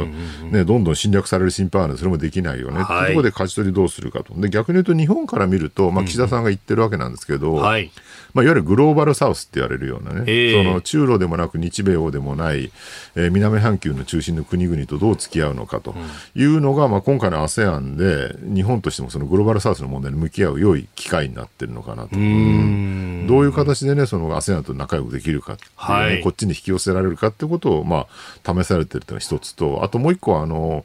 [0.50, 4.32] ね、どんどん侵略される心配あるので、それもできないよね、はい、ってところで勝ち取りどうするかと。
[4.40, 7.90] で、逆に言うと日本から見ると、まあ、岸田さんが言ってるわけなんですけど、うんはい
[8.34, 12.72] まあ、いわゆるグローバルサウスって言われるようなね、えー、その中ロでもなく日米欧でもない、
[13.14, 15.94] えー、南半球の中心の国々とどう付き合うのかと
[16.34, 22.16] いうのが、うん、まあ、今回の ASEAN で日本としてもそのグローバルサウスの問題に向き合う良い機会になってるのかなと。
[22.16, 28.06] うどういう形でね、その ASEAN と仲良くできるか、ね、はい、こっちに引き寄せられるかっってことを、ま
[28.44, 30.84] あ、試されてるというのが一つと、あともう一個は、あの、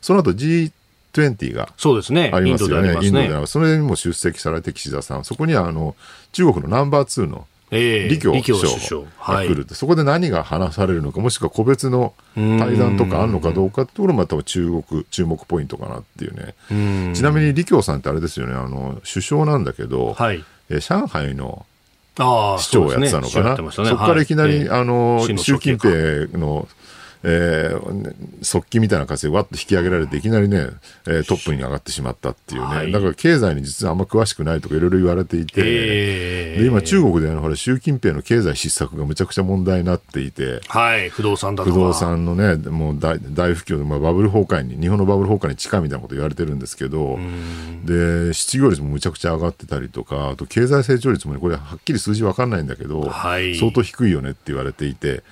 [0.00, 0.72] その後 G、
[1.12, 2.30] 20がそうですね。
[2.32, 2.88] ありますよね。
[3.02, 5.96] インドで、ね、それにも出席されて岸田さん、そこにはあの
[6.32, 9.02] 中国のナンバー2のえ李強首相。
[9.02, 16.54] が来る、はい、そこで何が話されるのか、もしくは個別の対談とかあるのかどうかってところも多分中国、注目ポイントかなっていうね。
[17.14, 21.64] ちなみに李強さんってあれですよね、あの首相なんだけど、はい、え上海の
[22.58, 23.56] 市長をやってたのかな。
[23.70, 23.90] そ、ね。
[23.90, 26.66] ね、こからいきなり、はい、あの、習近平の
[27.22, 30.68] えー、速記みたいな形でわっと引き上げられていきなりね、
[31.06, 47.18] えー、トップに上がってしまったっていうね、はい、だから経済に実はあんま詳しくないとかいろいろ言われていて、えー、で今中国でのほら習近平の経済失策がむちゃくちゃ問題になっていて、はい、不動産だ不動産のね、もう大大不況で、まあ、バブル崩壊に、日本のバブル崩壊に近いみたいなこと言われてるんですけど、
[47.84, 55.22] で、失業率もむちゃくちゃ上がってたりとか、あと経済成長率もね、これはっきり数字わかんないんだけど、はい、相当低いよねって言われていて、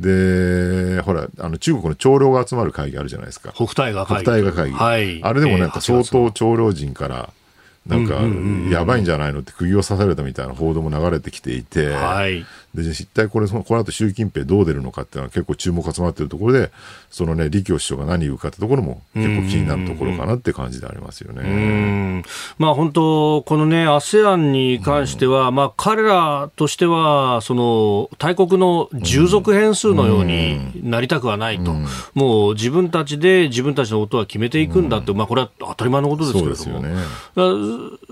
[0.00, 3.52] で、ほら、あの中国の長老が集まる会議あるじゃないですか。
[3.54, 4.22] 北戴河会議。
[4.24, 4.76] 北戴河会議。
[4.76, 5.22] はい。
[5.22, 7.30] あれでもなんか相当長老陣から、
[7.86, 8.20] なんか、
[8.70, 16.70] やばいんじゃないのって釘を刺されたみたいな報道も流れてきていて、はい、で一体これ、この後習近平どう出るのかっていうのは結構注目集まっているところで、
[17.10, 22.24] そのね、李強首相が何言うかってところも結構気になるところかなって感じでありますよね。
[22.58, 31.74] まあ本当、このね、ASEAN に関しては、まあ彼らとしては、その大国の従属変数のようになりたくはないと、
[32.14, 36.94] もう自分たちで自分たちのことは決めていくんだって、まあこれは当たり前のことですけれども、ね、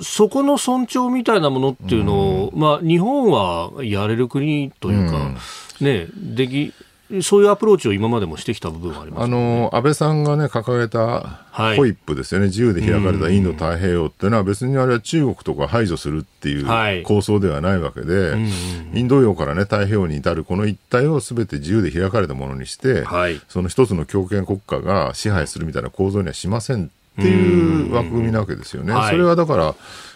[0.03, 5.35] そこの尊重みたいなものっていうのを、まあ日本はやれる国というか、
[5.81, 6.73] ね、でき、
[7.21, 26.91] そういうアプローチを今までもしてきた部分はあります、ね、あの安倍さんが、ね、掲げたホイップですよね、はい、自由で開かれたインド太平洋っていうのは、別にあれは中国とか排除するっていう構想ではないわけで、はい、インド洋から、ね、太平洋に至るこの一帯をすべて自由で開かれたものにして、はい、その一つの強権国家が支配するみたいな構造にはしません
[27.21, 28.95] っていう枠組みなわけですよね。
[29.11, 29.75] それはだから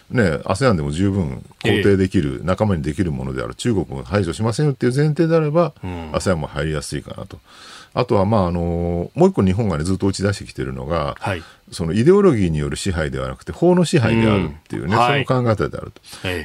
[0.09, 3.55] ね、ASEAN でも十分肯定できる、仲間にできるものである。
[3.55, 7.39] 中国も排除しませんよっていう前提であれば、うん、ASEAN も入りやすいかなと。
[7.93, 15.91] あとは、まあ、あの、もう一個日本がね、ずっと打ち出してきてるのが、はい、そのイデオロギーによる支配ではなくて、法の支配であるっていうね、うんはい、その考え方である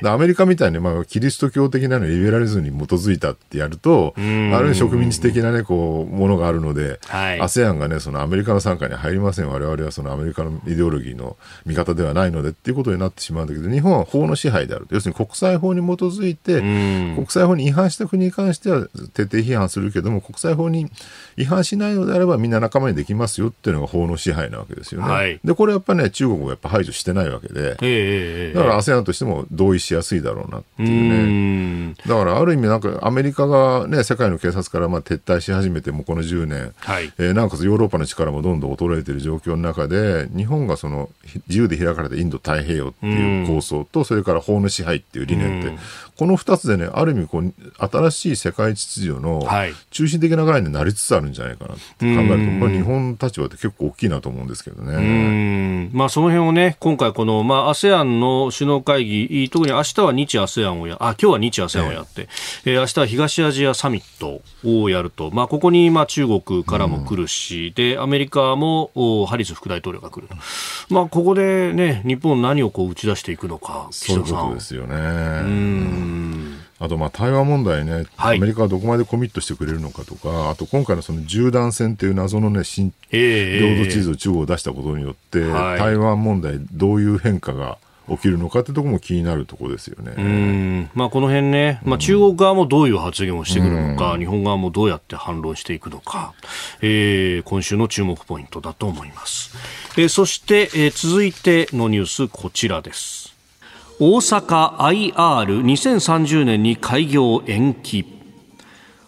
[0.01, 0.11] と。
[0.11, 9.49] アメリカみたいに、まあ、キリスト教的なのリベラリズムに基づいたってやると、ある意味植民地的なね、こう、ものがあるので、はい、ASEAN がね、そのアメリカの傘下に入りません。
[9.49, 14.87] 我々はそのアメリカのイデオロギーの味方ではないのでっていうことになってしまうんだけど、日本は法の支配である。
[14.91, 16.61] 要するに国際法に基づいて、
[17.15, 20.91] 国際法に違反した国に関しては徹底批判するけども、国際法に
[21.37, 25.12] 違反しないのであればみんな仲間にできますよっていうのが法の支配なわけですよね。
[25.13, 31.95] はい、で、これやっぱぱね、中国もやっぱ排除してないわけで、えー、だから ASEAN としても同意しやすいだろうなっていうね。
[32.07, 41.11] だからある意味なんかアメリカがね、世界の警察からまあ撤退し始めてもこの10年、はい、えー、なおかつヨーロッパの力もどんどん衰えている状況の中で、日本がその
[41.49, 45.73] 自由で開かれたインド太平洋っていう構想と、それから法の支配っていう理念って、
[46.17, 49.43] この2つでね、ある意味こう、新しい世界秩序の
[49.91, 54.93] 中心的な概念になりつつあるんじゃないかなって考えると、これ日本立場って結構大きいなと思うんですけどね。
[55.93, 62.29] まあ、その辺をね、今回この、まあ、ASEAN の首脳会議、特に明日は日 ASEAN をや、あ、今日は日 ASEAN をやって、
[62.65, 68.91] えー、明日は東アジアサミットをやると、まあ、ここに、まあ、中国からも来るし、で、アメリカも、
[69.29, 70.35] ハリス副大統領が来ると。
[70.89, 74.97] まあ、ここでね、日本何をこう打ち出していくのか、そういうことですよね。
[74.97, 87.79] うんあとまあ台湾問題ね、はい、アメリカはどこまでコミットしてくれるのかとか、あと今回のその銃弾戦という謎のね、新領土地図を中国を出したことによって、台湾問題、どういう変化が
[88.09, 90.15] 起きるのかってところも気になるところですよね。
[90.19, 96.35] うんまあ、この辺ね、まあ、中国側もどういう発言をしてくるのか、日本側もどうやって反論していくのか、
[96.81, 99.57] えー、今週の注目ポイントだと思います。
[99.97, 103.22] えー、そして、えー、続いてのニュース、こちらです。
[104.05, 104.79] 大阪
[105.15, 108.05] IR2030 年に開業延期。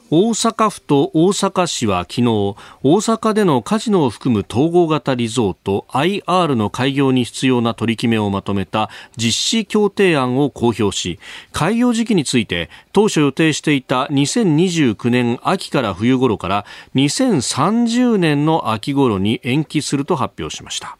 [0.09, 11.19] 大阪府と大阪市は昨日大阪でのカジノを含む統合型リゾート IR の開業に必要な取り決めをまとめた実施協定案を公表し
[11.51, 20.97] 開業時期について当初予定していた2029年秋から冬頃から2030年の秋頃に延期すると発表しました。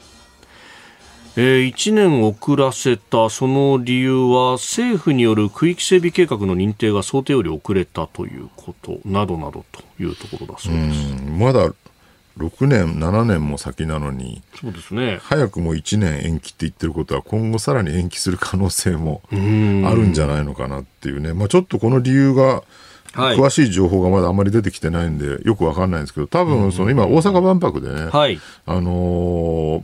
[1.37, 11.15] えー、1年遅らせたその理由は政府による区域整備計画の認定が想定より遅れたということなどなどというところだそうです。
[11.37, 11.73] まだ
[12.39, 14.43] 6年、7年も先なのに。
[14.61, 15.19] そうですね。
[15.23, 22.63] 早くも1年延期って言ってることは今後さらに延期する可能性もあるんじゃないのかなっていうね、まあ、ちょっとこの理由が
[23.15, 29.83] はい、詳しい情報がまだあんまり出てきてないんで、よくわかんないんですけど、多分その今、大阪万博でね、はい、あのー、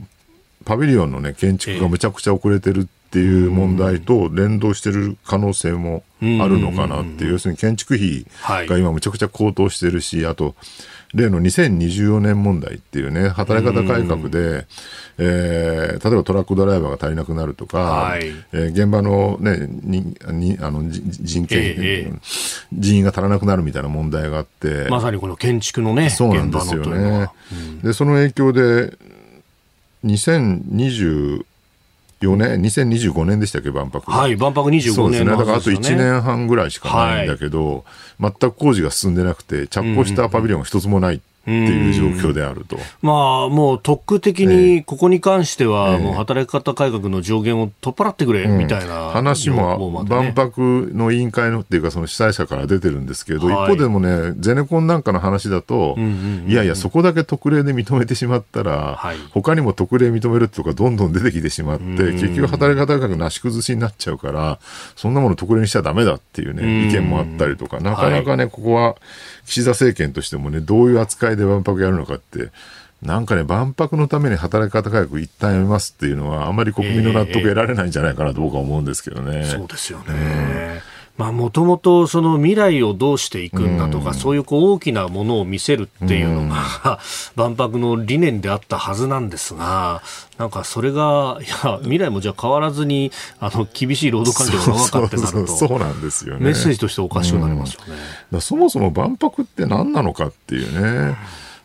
[0.65, 8.25] パビリオンのね、建築がむちゃくちゃ遅れてるっていう問題と連動してる可能性もあるのかなっていう、要するに建築費
[8.67, 10.55] が今むちゃくちゃ高騰してるし、あと、
[11.13, 14.65] 例の2024年問題っていうね、働き方改革で、
[15.17, 22.19] えー、例えばトラックドライバーが足りなくなるとか、はい、えー、現場のね、ににあの人件、えー、
[22.71, 27.29] 人員が足らなくなるみたいな問題があって、まさにこの建築のね、そうなんですよね。
[27.83, 28.93] で、その影響で、
[30.05, 31.45] 2020
[32.21, 34.11] 4年、2025年でしたっけ、万博。
[34.11, 35.31] はい、万博25年、そうですね。
[35.31, 37.83] だからあと1年半ぐらいしかないんだけど、
[38.19, 42.77] はい、全く工事が進んでなくて、着工したパビリオンが一つもないっていう状況であると。
[43.01, 55.97] まあ、もう特区的にここに関しては、もう働き方改革の上限を取っ払ってくれ、みたいな、話も、万博の委員会のっていうか、その主催者から出てるんですけど、一方でもね、ゼネコンなんかの話だと、
[56.47, 58.99] いやいや、そこだけ特例で認めてしまったら、
[59.31, 64.59] 他にも特例認めるとか、どんどん出てきてしまって、結局働き方改革なし崩しになっちゃうから、
[64.95, 68.95] そんなもの特例にしちゃだめだっていうね、意見もあったりとか、なかなかね、ここは
[69.45, 72.51] 岸田政権としてもね、どういう扱いで万博やるのかって、
[73.01, 79.45] なんかね、万博のために働き方改革一旦やめますっていうのは、あまり国民の納得得られないんじゃないかなと僕は思うんですけどね。
[79.45, 80.81] そうですよね。
[81.21, 86.49] まあ、もともとその未来をどうしていくんだとか、うん、そういうこう大きなものを見せるっていうのが、うん、
[87.35, 90.01] 万博の理念であったはずなんですが、
[90.39, 96.45] なんかそれが、いや、未来もじゃ変わらずに、あの、厳しい労働環境が長かってなるとそうなんですよね。
[96.45, 97.93] メッセージとしておかしくなりますよね。
[98.31, 101.15] うん、そもそも万博って何なのかっていうね。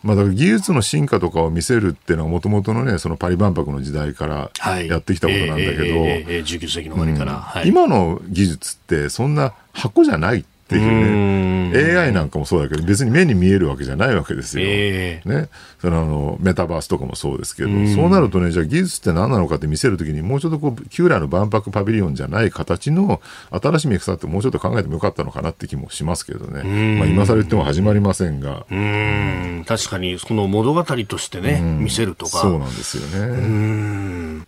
[0.07, 4.51] まあ、だから技術の進化とかを見せるっていうのはもともとのね、そのパリ万博の時代から
[4.85, 14.67] やってきたことなんだけど、はいえーえー、19世紀の終わりから、うんはい、今の技術ってそんな箱じゃないっていうね、AI なんかもそうだけど、別に目に見えるわけじゃないわけですよ。
[14.67, 15.49] えー、ね。
[15.81, 26.99] そのあの、メタバースとかもそうですけど、うそうなるとね、じゃあ技術って何なのかって見せるときに、もうちょっとこう、旧来の万博パビリオンじゃない形の新しいミクサってもうちょっと考えてもよかったのかなって気もしますけどね。
[26.99, 28.67] まあ今更言っても始まりませんが。
[28.71, 32.39] うん、確かに、その物語としてね、見せるとか。
[32.39, 34.47] そうなんですよね。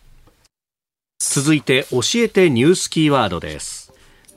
[1.21, 3.88] 続いて、教えてニュースキーワードです。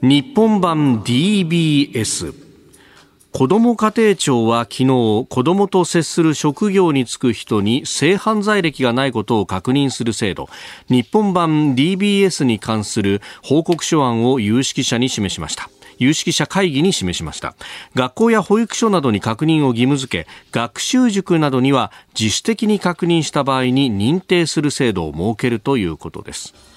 [0.02, 2.34] 日本版 DBS
[3.30, 10.48] 子ども家庭庁は昨日子どもと接する職業に就く人に性犯罪歴がないことを確認する制度。
[10.88, 15.70] 日本版 DBS に関する報告書案を有識者に示しました。
[15.98, 17.54] 有識者会議に示しました。
[17.94, 26.71] 学校や保育所などに確認を義務付け学習塾などには自主的に確認した場合に認定する制度を設けるということです。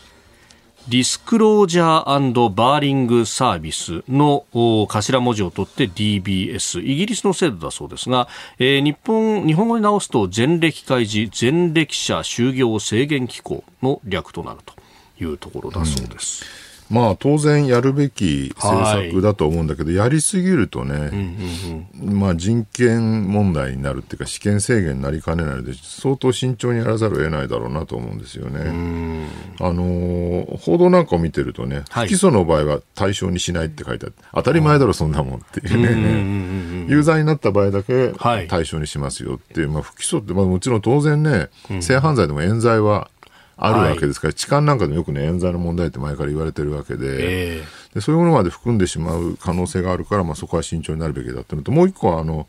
[0.88, 8.28] ディスクロージャーバーリングサービスの頭文字を取って DBS イギリスの制度だそうですが、
[8.60, 14.76] えー、日本日本語に直すと前歴開示前歴者就業制限機構の略となると
[15.24, 16.46] いうところだそうです。
[16.60, 29.28] うんまあ当然やるべき政策だと思うんだけど、はい、やりすぎるとね、うんうんうん、まあ人権問題になるっていうか、試験制限になりかねないので、相当慎重にやらざるを得ないだろうなと思うんですよね。
[29.60, 38.14] あの報道なんかを見てるとね、不起訴の場合は対象にしないって書いてあって、当たり前だろ、そんなもんっていうね、有罪になった場合だけ
[38.48, 41.50] 対象にしますよっていう、まあ、不起訴って、まあ、もちろん当然ね、
[41.82, 43.10] 性犯罪でも冤罪は
[43.58, 52.48] あるわけですから、はい、痴漢なんかでもよくね、冤罪の問題って前から言われてるわけで、えー、でそういうものまで含んでしまう可能性があるから、まあ、そこは慎重になるべきだっていうのと、もう一個は、あの、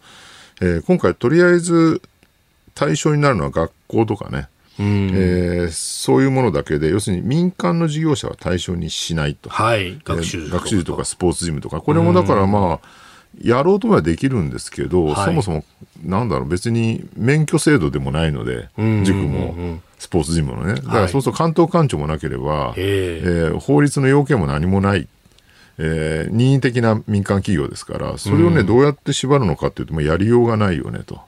[0.61, 2.03] えー、今回とりあえず
[2.75, 4.49] 対象になるのは学校とかね、
[4.79, 9.49] うん、えー、そういうものだけで、要するに民間の事業者は対象にしないと。
[9.49, 12.89] はい、学習学習とかスポーツジムとか、これもだからまあ、
[13.43, 15.65] やろうとはできるんですけど、はい、そもそも、
[16.03, 18.69] なんだろう、別に免許制度でもないので、
[19.05, 20.75] 塾も、スポーツジムのね。
[20.75, 25.09] だからそうすると関東官庁もなければ、はい、えー、法律の要件も何もない。
[25.79, 31.21] えー、任意的な民間企業ですから、それをね、どうやって縛るのかっていうと、まあ、やりようがないよねと。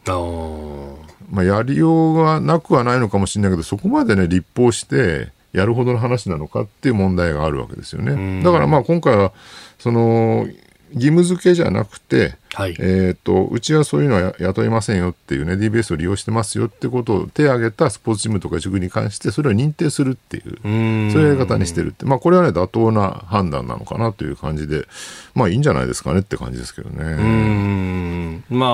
[1.30, 8.42] まあ、やりようがなくはないのかもしれないけど、そこまでね、立法して、やるほどの話なのかっていう問題があるわけですよね。
[8.42, 9.32] だからまあ今回は、
[9.78, 10.46] その、
[10.92, 24.86] 義務付けじゃなくて、はい、えーと、うちはそういうのは雇いませんよっていうね、DBS を利用してますよってことを手を挙げたスポーツチームとか塾に関して、それを認定するっていう、そういうやり方にしてるって、まあ、これはね、妥当な判断なのかなという感じで、
[25.34, 27.04] まあいいんじゃないですかねって感じですけどね。
[27.04, 28.44] うん。
[28.50, 28.68] まあ、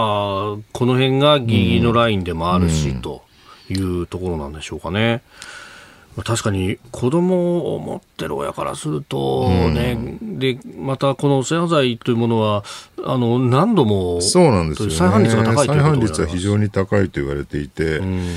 [0.73, 3.23] この辺がギリギリのラインでもあるし、と
[3.69, 5.23] いうところなんでしょうかね。
[6.23, 12.62] 確かに子供を持ってる親からするとね、うん、でまたこの性犯罪というものは
[13.05, 18.37] あの何度もそうなんですよ、ね、再犯率が高い再犯率は非常に高いと言われていて、うん、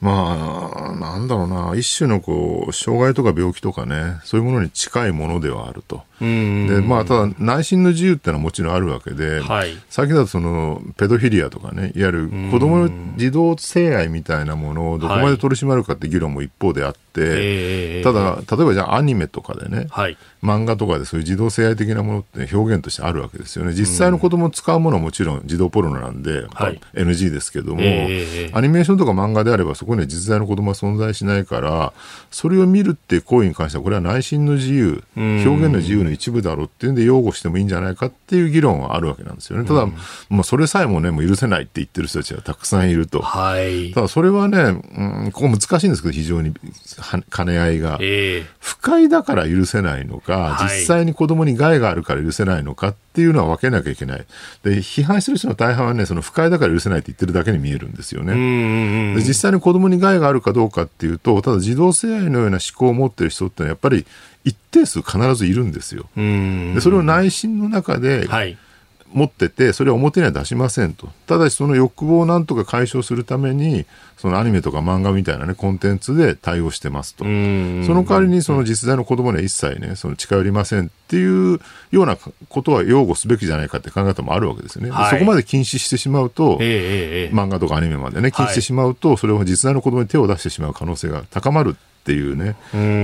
[0.00, 6.04] まあなんだろうな一種のこう障害とか病気とかねそういうものに近いものではあると。
[6.20, 23.72] でまあ、ただ内心の自由っていうのはもちろんあるわけで、はい、最近だとそのペドフィリアとかねいわゆる子供の児童性愛みたいなものをどこまで取り締まるかって議論も一方であって、はい、ただ例えばじゃあアニメとかでね、はい、漫画とかでそういう児童性愛的なものって表現としてあるわけですよね。
[23.72, 27.84] 実際の子供を使うものはもちろん児童ポルノなんで、はい、NG ですけども、ア
[28.60, 31.92] ニメーションとか漫画であればそこには実在の子供は存在しないから
[32.30, 39.66] それを見るっていう行為に関してはこれは内心の自由表現の自由の一部だろうっていうんで擁護してもいいんじゃないかっていう議論はあるわけなんですよね。
[39.66, 39.94] ただ、うん、
[40.28, 43.20] もうそれさえもね、もう許せないって言ってる人たちはたくさんいると。
[43.20, 44.68] はい、ただそれはね、う
[45.28, 46.54] ん、ここ難しいんですけど、非常に
[47.34, 47.98] 兼ね合いが。
[48.00, 54.24] えー、不快だから許せないのか、はい、実際に子供に害があるから許せないのかっていうのは分けなきゃいけない。
[54.62, 59.14] で、批判してる人の大半はね、その不快だから許せないって言ってるだけに見えるんですよね。
[59.14, 64.06] で実際に子供に害があるかどうかっていうと、ただ児童性愛のような思考を持ってる人ってのはやっぱり
[64.44, 66.06] 一定数必ずいるんですよ。
[66.14, 68.28] でそれを内心の中で、
[69.12, 71.08] 持ってて、それは表には出しませんと。
[71.26, 73.86] ただし、その欲望をなんとか解消するために、
[74.16, 77.24] そのアニメとか漫画みたいなね、コンテンツで対応してますと。
[77.24, 84.90] その代わりに、その実在の子供には一切ね、その近寄りませんっていうようなことは擁護すべきじゃないかって考え方もあるわけですよね。
[84.90, 91.76] はい、そこまで禁止してしまうと、えー、漫画とかアニメまでね、禁止してしまうと、それを実在の子供に手を出してしまう可能性が高まる
[92.06, 92.54] っていうね、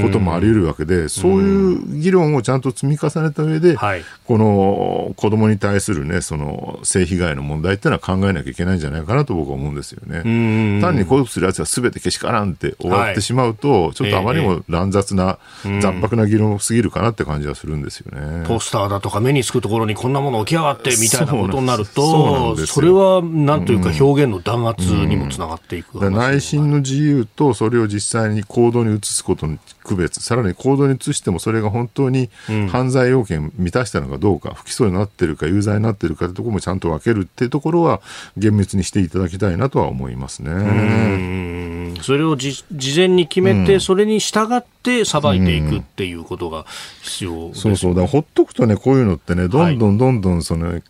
[0.00, 10.80] こともあり得るわけで、そういう議論をちゃんと積み重ねた上で、はい、この子供に対するね、その性被害の問題っていうのは考えなきゃいけないんじゃないかなと僕は思うんですよね。
[10.80, 18.44] 単にこういうするやつは全てけしからんって終わってしまうと、はい、ちょっとあまりにも乱雑な、残白な議論すぎるかなって感じはするんですよね。
[18.46, 32.30] ポスターだとか目につくところにこんなもの起き上がってみたいなことになると、それはなんというか表現の弾圧にもつながっていく、うん、内心の自由とそれを実際に行動に移すことの区別、さらに行動に移してもそれが本当に
[32.70, 38.01] 犯罪要件満たしたのかどうか、不起訴になってるか、有罪になってるかというところもちゃんと分けるっていうところは、
[38.36, 41.95] 厳密にしていただきたいなとは思いますね。
[42.03, 42.64] それを事
[42.97, 46.66] 前に決めて、それに従って裁いていくっていうことが
[47.03, 50.80] 必要、ね、そうそう、だほっとくとね、こういうのってね、どんどんどんどんその、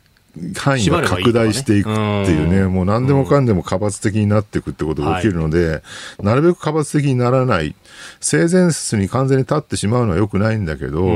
[0.56, 2.00] 範囲が拡大していくって
[2.32, 5.82] いうね、もう何でもかんでも派閥的になっていくってことが起きるので、
[6.22, 7.74] なるべく派閥的にならない、
[8.20, 11.08] 性善説に完全に立ってしまうのはよくないんだけど、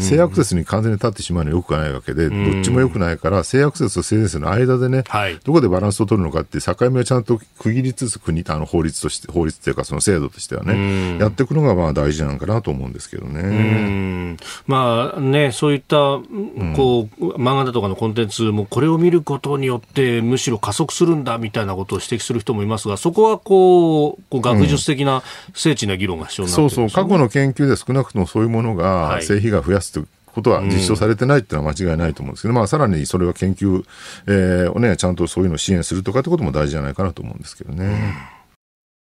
[0.00, 5.04] 性悪説に完全に立ってしまうのはよくないわけで、どっちもよくないから、性悪説と性善説の間でね、
[5.44, 14.36] どこでバランスを取るのかっていう境目をちゃんと区切りつつ国、あの法律として、法律っていうかその制度としてはね、やっていくのがまあ大事なのかなと思うんですけどね。
[14.66, 25.22] まあね、そういった、こう、漫画だとかのコンテンツもこれを見ることによってむしろ加速するんだみたいなことを指摘する人もいますがそこはこうこう学術的な
[25.54, 27.04] 精緻な議論が必要になって、ねうん、そうそう。
[27.04, 32.42] 過去の研究で少なくともそういうものが性被害を増やすということは実証されてないっていうのは間違いないと思うんです。
[32.42, 33.84] けど、うん、まあ、さらにそれは研究、
[34.26, 37.84] えー、をね、ちゃんとそういうのを支援するとかってことも大事じゃないかなと思うんですけどね。
[37.84, 38.42] うん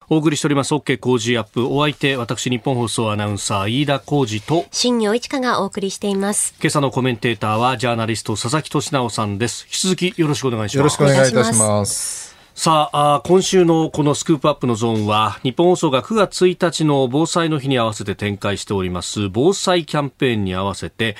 [0.08, 0.72] お送りしております。
[0.72, 1.66] OK 工事アップ。
[1.66, 6.54] お相手私日本放送アナウンサー飯田浩二と新業一華がお送りしています。
[6.60, 9.64] 今朝のコメンテーターはジャーナリスト佐々木俊直さんです。
[9.64, 10.76] 引き続きよろしくお願いします。
[10.78, 12.25] よろしくお願いいたします
[12.58, 21.16] さあ今週のこのスクープアップのゾーンは日本放送が9月1日の防災の日に合わせて展開しております防災キャンペーンに合わせて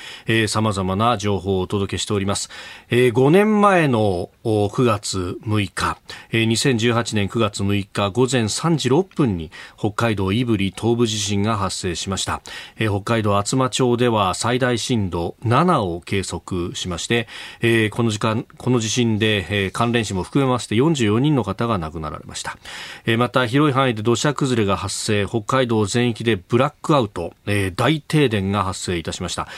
[0.47, 2.49] さまざまな情報をお届けしております、
[2.89, 5.97] えー、5年前の9月6日、
[6.31, 12.41] えー、2018年9月6日午前3時6分に北海道胆振東部地震が発生しました、
[12.77, 17.27] えー、北海道厚真町では最大震度7を計測しまして、
[17.59, 22.57] えー、この時間この地震で、えー、関連死も含めまして44人の方が亡くなられました、
[23.05, 29.49] えー、また広い範囲で土砂崩れが発生北海道全域でブラックアウト、えー、大停電が発生いたしました、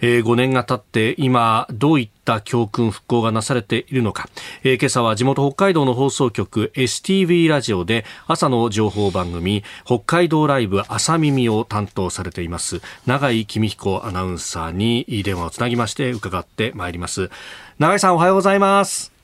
[0.00, 4.28] えー、5年が経って今どういった教訓復興がなされているのか、
[4.64, 17.30] えー、今朝は地元北海道の放送局 STV ラジオで朝の情報番組北海道ライブ朝耳を担当されています永井公彦アナウンサーに電話をつなぎまして伺ってまいります。
[17.78, 19.15] 永井さんおはようございます。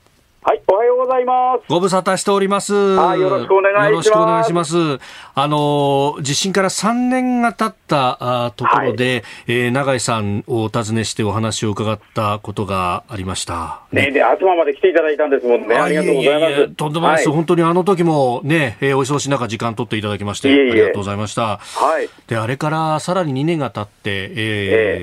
[0.45, 1.63] はい、おはようございます。
[1.69, 2.75] ご無沙汰しております。
[2.99, 3.91] あよろしくお願いします。
[3.91, 4.75] よろしくお願いします。
[5.37, 13.83] あの、地震から3年が経ったあところで、はい、えー、永井さんをお尋ねしてお話を伺ったことがありました。
[13.93, 15.77] ね、ねで、東まで来ていただいたんですもんね。
[15.77, 16.51] ありがとうございます。
[16.51, 21.59] いえいえとんでもないです、はい、本当にあの時もね、えー、お忙しい中時間取っていただきまして、いえいえありがとうございました。
[21.59, 22.09] はい。
[22.27, 24.35] で、あれからさらに2年が経って、えー、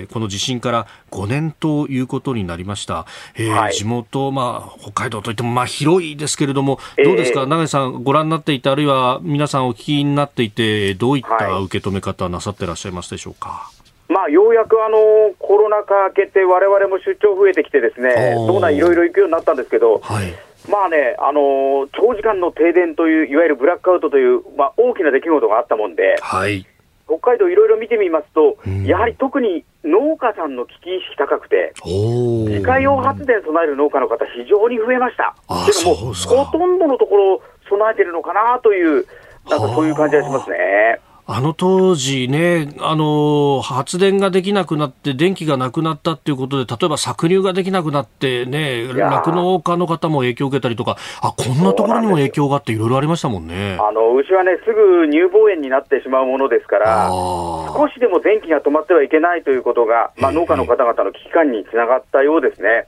[0.01, 3.05] えー、この地震から5年ということになりました。
[3.35, 13.71] えー、はい、地元、まあ、北海道といっても、まあ、広いですけれども、どうですか、永井さん、ご覧になっていて、あるいは皆さんお聞きになっていて、どういった受け止め方なさってらっしゃいますでしょうか？
[14.07, 14.97] まあ、ようやくあの
[15.37, 20.33] コロナ禍明けて、われわれも出張増えてきて、ですね道内いろいろ行くようになったんですけど、はい、
[20.67, 26.65] まあね、あの長時間の停電という、いわゆるブラックアウトという、まあ、大きな出来事があったもんで、はい、
[27.09, 35.35] 北海道いろいろ見てみますと、うん、やはり特に農家さんの危機意識高くて、自家用発電備える農家の方、非常に増えました。
[35.65, 39.05] けども、ほとんどのところ備えてるのかなという、
[39.49, 40.99] なんかそういう感じがしますね。
[41.31, 53.77] あの当時ね、あの、発電ができなくなって、電気がなくなったっていうことで、例えば搾乳ができなくなってね、酪農家の方も影響を受けたりとか、あ、こんなところにも影響があって、いろいろありましたもんね。
[53.79, 62.87] あの、牛はね、すぐ乳房炎になってしまうものですから、少しでも電気が止まってはいけないということが、まあ、農家の方々の危機感につながったようですね。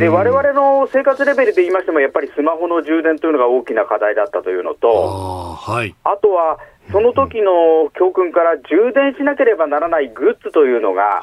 [0.00, 6.58] で、われわれの生活レベルで言いましても、やっぱりスマホの充電というのが大きな課題だったというのと、あ,、はい、あとは、
[6.90, 11.20] その時の教訓から充電しなければならないグッズというのが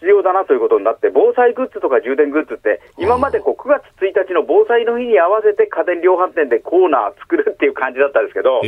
[0.00, 8.60] 必要だなということになって、防災グッズとか充電グッズって、今までこう9月1日の防災の日に合わせて家電量販店でコーナー作るっていう感じだったんですけど、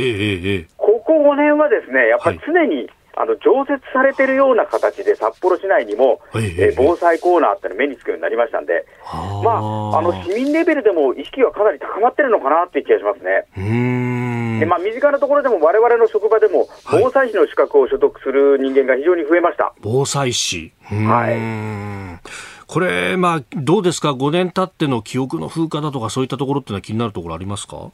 [0.77, 8.85] ここ5年はですね、やっぱり常に、あの常設されてるような形で札幌市内にも、えー、防災コーナーっての目につくようになりましたんで、
[9.43, 13.47] まあ、あの市民レベルでも意識はかなり高まってるのかなっていう気がしますね。
[14.61, 20.71] でまあ、身近なところでも、われわれの職場でも、防災士の資格を所得する人間が非常に増えました、はい、防災士。
[20.83, 22.19] はい。
[22.67, 27.91] これ、まあ、どうですか、5年経っての記憶の風化だとか、そういったところっていうのは気になるところありますか？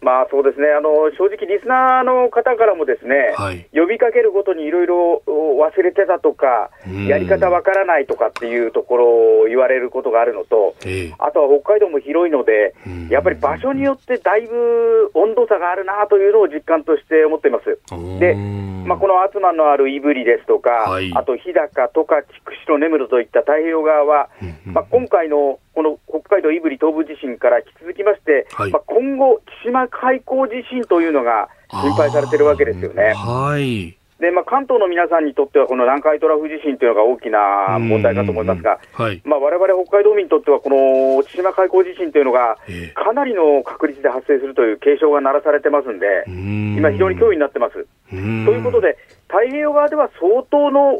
[0.00, 0.68] まあそうですね。
[0.70, 6.70] あの正直、リスナーの方からもですね、はい、呼びかけるごとにいろいろ忘れてたとか、
[7.06, 9.06] やり方わからないとかっていうところ
[9.42, 12.74] を言われることがあるのと、えー、あとは北海道も広いので、
[13.10, 17.78] やっぱり場所によってだいぶ温度差があるなというのを実感として思っています。
[18.20, 24.30] で、まあ、この厚間のある胆振ですとか、はい、あと日高、十勝、筑紫野、根室といった太平洋側は、
[24.64, 33.14] まあ、今回のこの北海道胆振東部地震から引き続きまして、はい、まあ、今後、千島海溝地震というのが心配されてるわけですよね。
[33.14, 33.96] はい。
[34.18, 39.08] でまあ、関東の皆さんにとっては、この南海トラフ地震というのが大きな問題かと思いますが、わ
[39.52, 42.58] れわれ北海道民にとっては、この千島海溝地震というのが、
[42.96, 47.86] かなりの確率で発生するという警鐘が鳴らされてますんで、今、非常に脅威になってます。
[48.10, 48.98] ということで、
[49.28, 50.96] 太平洋側では相当の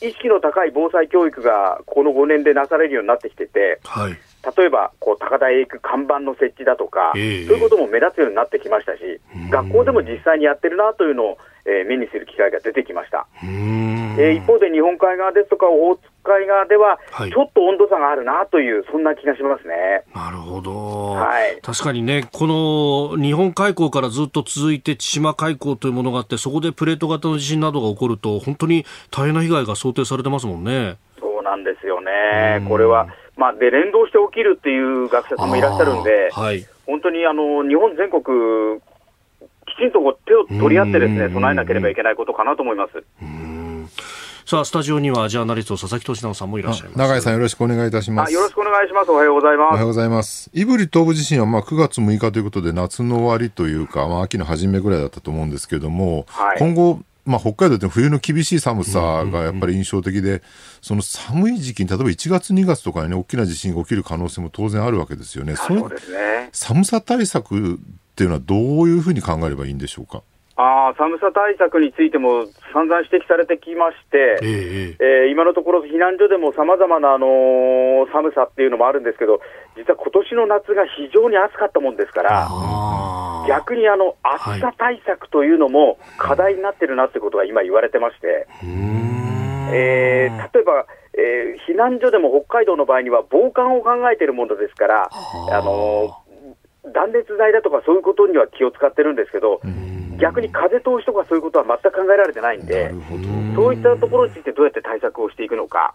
[0.00, 4.16] 意識の高い防災教育がこの5年でなされるようになってきてて、はい、
[4.56, 11.38] 例えばこう高台へ行く看板の設置だとか、えー、そういうことも目立つようになってきましたし、学校でも実際にやってるなというのを、
[11.68, 13.26] えー、目にする機会が出てきました。
[13.42, 16.98] えー、一方で日本海側ですとか、オホーツク海側では、
[17.30, 20.02] ちょっと温度差があるなという、そんな気がしますね。
[20.14, 21.12] なるほど。
[21.12, 21.60] はい。
[21.62, 22.46] 確かにね、こ
[23.16, 30.96] の日本海溝からずっと続いて千島海溝というものがあって、そこでプレート型の地震などが起こると、本当に大変な被害が想定されてますもんね。
[31.20, 32.64] そうなんですよね。
[32.68, 38.80] これは、まあ、で連動して起きるっていう学者さんもいらっしゃるんで、はい、本当にあの日本全国、
[39.78, 43.04] きちんと手を取り合ってですね備えなければいけないことかなと思います。
[44.44, 46.98] さあ、スタジオにはジャーナリスト佐々木俊直さんもいらっしゃいます。
[46.98, 48.32] 永井さんよろしくお願いいたします。
[48.32, 49.10] よろしくお願いします。
[49.10, 49.72] おはようございます。
[49.72, 50.50] おはようございます。
[50.54, 60.42] 胆振東部地震はまあ9月6日ということで夏の終わりというか、まあ秋の初めぐらいだったと思うんですけれども、はい、今後まあ、北海道って冬の厳しい寒さがやっぱり印象的で、
[60.80, 65.54] その寒い時期に、例えば1月、2月とかにね、大きな地震が起きる可能性も当然あるわけですよね。
[65.54, 66.48] そうですね。
[66.52, 67.78] 寒さ対策
[68.18, 70.24] っていうのはどういうふうに考えればいいんでしょうか？
[70.56, 79.40] あ寒さ対策についても散々指摘されてきまして、えー、えー、今のところ避難所でもさまざまな、あのー、寒さっていうのもあるんですけど、
[79.76, 82.48] 実は今年の夏が非常に暑かったもんですから、
[83.46, 88.48] 逆にあの暑さ対策というのも課題になってるなってことが今言われてまして、
[89.70, 95.08] えー、例えば、えー、避難所でも北海道の場合には防寒を考えているものですから、
[95.52, 96.27] あのー、
[96.88, 99.60] 断熱材だとかそういうことには気を使ってるんですけど、
[100.18, 102.92] 逆に風通しとかそういうことは全く考えられてないんで、
[103.54, 105.94] そういったところについてどうやって対策をしていくのか、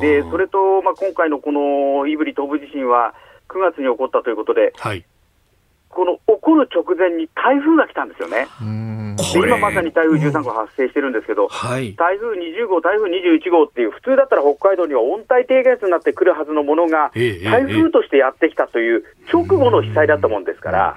[0.00, 3.14] でそれと、まあ、今回のこの胆振東部地震は、
[3.48, 5.04] 9月に起こったということで、はい、
[5.96, 8.48] この起こる直前に台風が来たんですよね。
[9.34, 20.96] 今まさに台風13号発生してるんですけど、はい、台風20号、台風21号っていう、普通だったら北海道には温帯低気圧になってくるはずのものが、台風としてやってきたという直後の被災だったもんですから。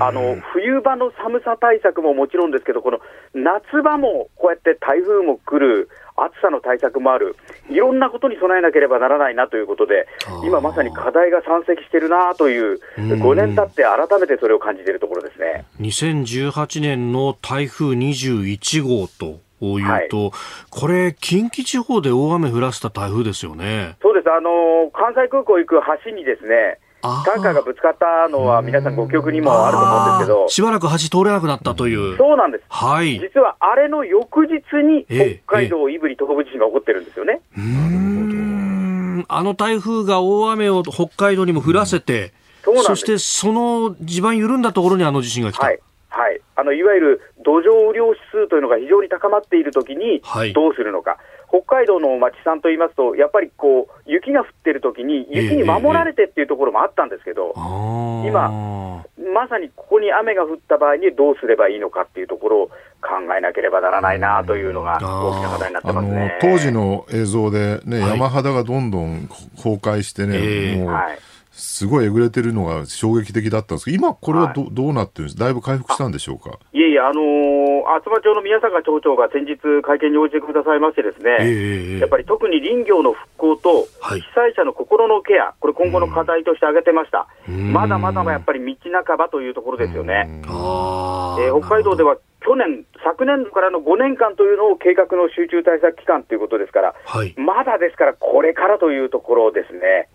[0.00, 3.00] あの冬場の寒さ対策ももちろんですけど、この
[3.34, 7.34] 夏場もこうやって台風も来る、暑さの対策もある、
[7.68, 10.06] いろんなことに備えなければならないなということで、
[10.44, 15.64] 今まさに課題が山積してるなという、5年経って改めてそれを感じているところですね。
[15.80, 20.32] 2018年の台風21号というと、はい、
[20.70, 23.96] これ、近畿地方で大雨降らせた台風ですよね。
[24.00, 26.78] そうです、あの関西空港行く橋にですね、
[27.24, 32.16] タンカーがぶつかったのは、皆さんご記憶にもあると思うんですけど、しばらく橋通れなくなったという。
[32.16, 32.64] そうなんです。
[32.68, 33.20] はい。
[33.20, 37.40] 実はあれの翌日に、北海道胆振東部地震が起こってるんですよね。
[37.56, 42.32] えー、あの台風が大雨を北海道にも降らせて、
[42.64, 45.66] そそしてその地盤緩んだところにあの地震が来た。
[45.66, 45.80] はい。
[46.08, 50.22] はい、あのいわゆる土壌雨量指数というのが非常に高まっているときに、
[50.54, 51.20] どうするのか、はい、
[51.54, 62.74] 北海道の町さんといいますと、やっぱりこう雪が降ってるときに、雪に守られてっていうところもあったんですけど、えー、今、まさにここに雨が降った場合にどうすればいいのかっていうところを考
[63.38, 66.38] えなければならないなというのが大きな課題になってますね。
[66.40, 70.88] 当時の映像でね、はい、山肌がどんどん崩壊してね、えー、もう。
[70.88, 71.18] はい
[71.56, 75.38] すごいえぐれてるのが衝撃的だったんですけど、今、これはどはい、どうなってるんです？
[75.38, 76.58] だいぶ回復したんでしょうか？
[76.72, 90.42] いえいえ、あのー、厚真町の宮坂町長が先日、会見に応じてくださいましてですね、えー、やっぱり特に林業の復興と、被災者の心のケア、はい、これ、今後の課題として挙げてました、まだまだやっぱり道半ばというところですよね。
[90.44, 100.08] えー、北海道では去年、昨年度からの5年間というのを計画の集中対策期間ということですから、はい、まだですから、これからというところですね。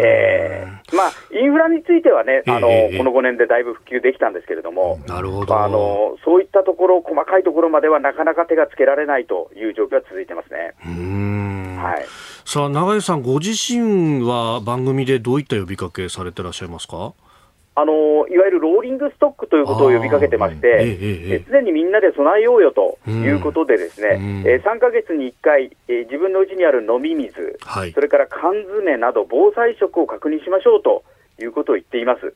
[0.00, 10.74] えーまあ、インフラについてはね、あの、えー、この5年でだいぶ復旧できたんですけれども、なるほど、まあ、あのそういったところ、細かいところまではなかなか手がつけられないという状況が続いてますね。
[10.86, 11.78] うん。
[11.82, 12.06] はい、
[12.44, 17.12] さあ、永井さん、ご自身は番組でどういった呼びかけされてらっしゃいますか？
[17.76, 31.02] あのいわゆるローリングストックということを呼びかけてまして、すで、にみんなで備えようよということで、ですね、うん、えー、3か月に1回、えー、自分のうちにある飲み水、はい、それから缶詰など、防災食を確認しましょうと
[31.40, 32.32] いうことを言っています。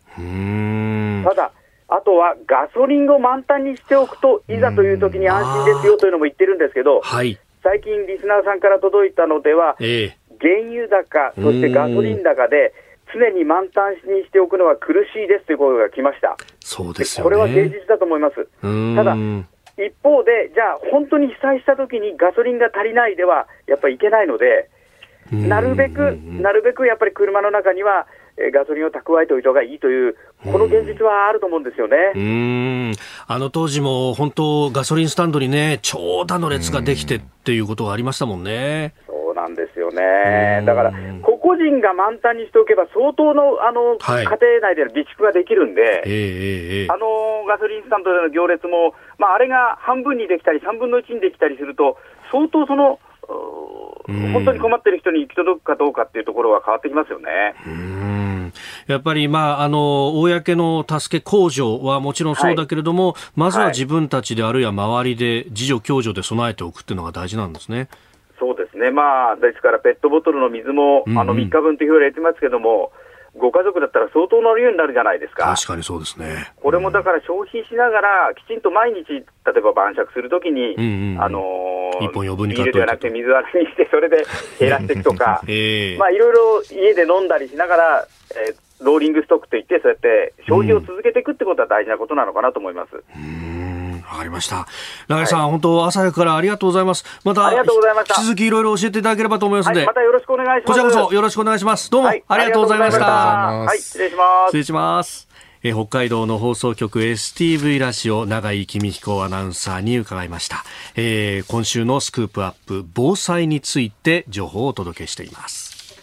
[1.24, 1.53] ただ
[1.89, 12.74] あとはガソリンを満タンにしておくと、いざという時に安心ですよというのも言ってるんですけど、はい、最近、リスナーさんから届いたのでは、えー、原油高、そしてガソリン高で、
[13.13, 16.37] 常に満タンにしておくのは苦しいですという声が来ました。
[16.61, 18.49] そうです、ね、これは現実だと思います。
[18.97, 19.17] ただ
[19.79, 24.69] 一方で、じゃあ、本当に被災したときにガソリンが足りないでは、やっぱりいけないので、
[25.31, 28.07] なるべく、なるべくやっぱり車の中には、
[28.53, 32.93] ガソリンを蓄えておいた方がいいという、この現実はあると思うんですよねうん
[33.27, 38.95] あの当時も本当、ガソリンスタンドにね、長蛇の列ができてっていうことがありましたもんね。
[39.07, 40.63] そうなんですよね。
[40.65, 40.93] だから、
[41.49, 51.97] 個々人が満タンにしておけば、相当のあの、はい、家庭内での備蓄ができるんで、えー、あのガソリンスタンドでの行列も、まあ、あれが半分にできたり、3分の1にできたりすると、
[52.31, 57.57] 相当その、本当に困ってる人に行き届くかどうかっていうところは変わってきますよね。
[58.87, 67.89] やっぱり、まあ、あの、公の助け控除はもちろんそうだけれども、はい、まずは自分たちであるいは周りで自助共助で備えておくっていうのが大事なんですね。
[68.39, 68.91] そうですね。
[68.91, 72.93] まあ、ですからペットボトルの水も、うんうん、あの、3日分というふうに言ってますけども、
[73.36, 75.45] ご家族だったら相当な量になるじゃないですか。
[75.55, 76.53] 確かにそうですね。
[76.57, 79.24] これもだから消費しながら、きちんと毎日、例
[79.57, 84.24] えば晩酌するときに、うんうん、あのー、一本余分にビールではなくて水割りにして、それで
[84.59, 93.03] 減らしていくとか、えー、まあいろいろ家で飲んだりしながら、えー、ローリングストックといって、そうやって消費を続けていくってことは大事なことなのかなと思います。
[93.16, 93.58] うん
[94.11, 94.67] わかりました。
[95.09, 97.05] 長井さん、はい、本当朝早くからありがとうございます。
[97.25, 97.59] また、引
[98.05, 100.67] き続きいろいろ教えていただければと思いますので、はい、またよろしくお願いします。
[100.67, 101.91] こちらこそよろしくお願いします。
[101.91, 103.05] どうも、ありがとうございました。
[103.07, 104.49] はい、失礼します。
[104.49, 105.29] 失礼します。
[105.63, 115.99] え北海道の放送局 STV ラジオ長井公彦アナウンサーに伺いました、えー、今週のスクープアップ防災について情報をお届けしています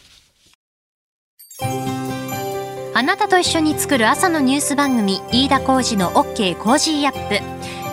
[2.93, 7.84] あなたと一緒に作る朝のニュース番組飯田浩二の OK コージーアップ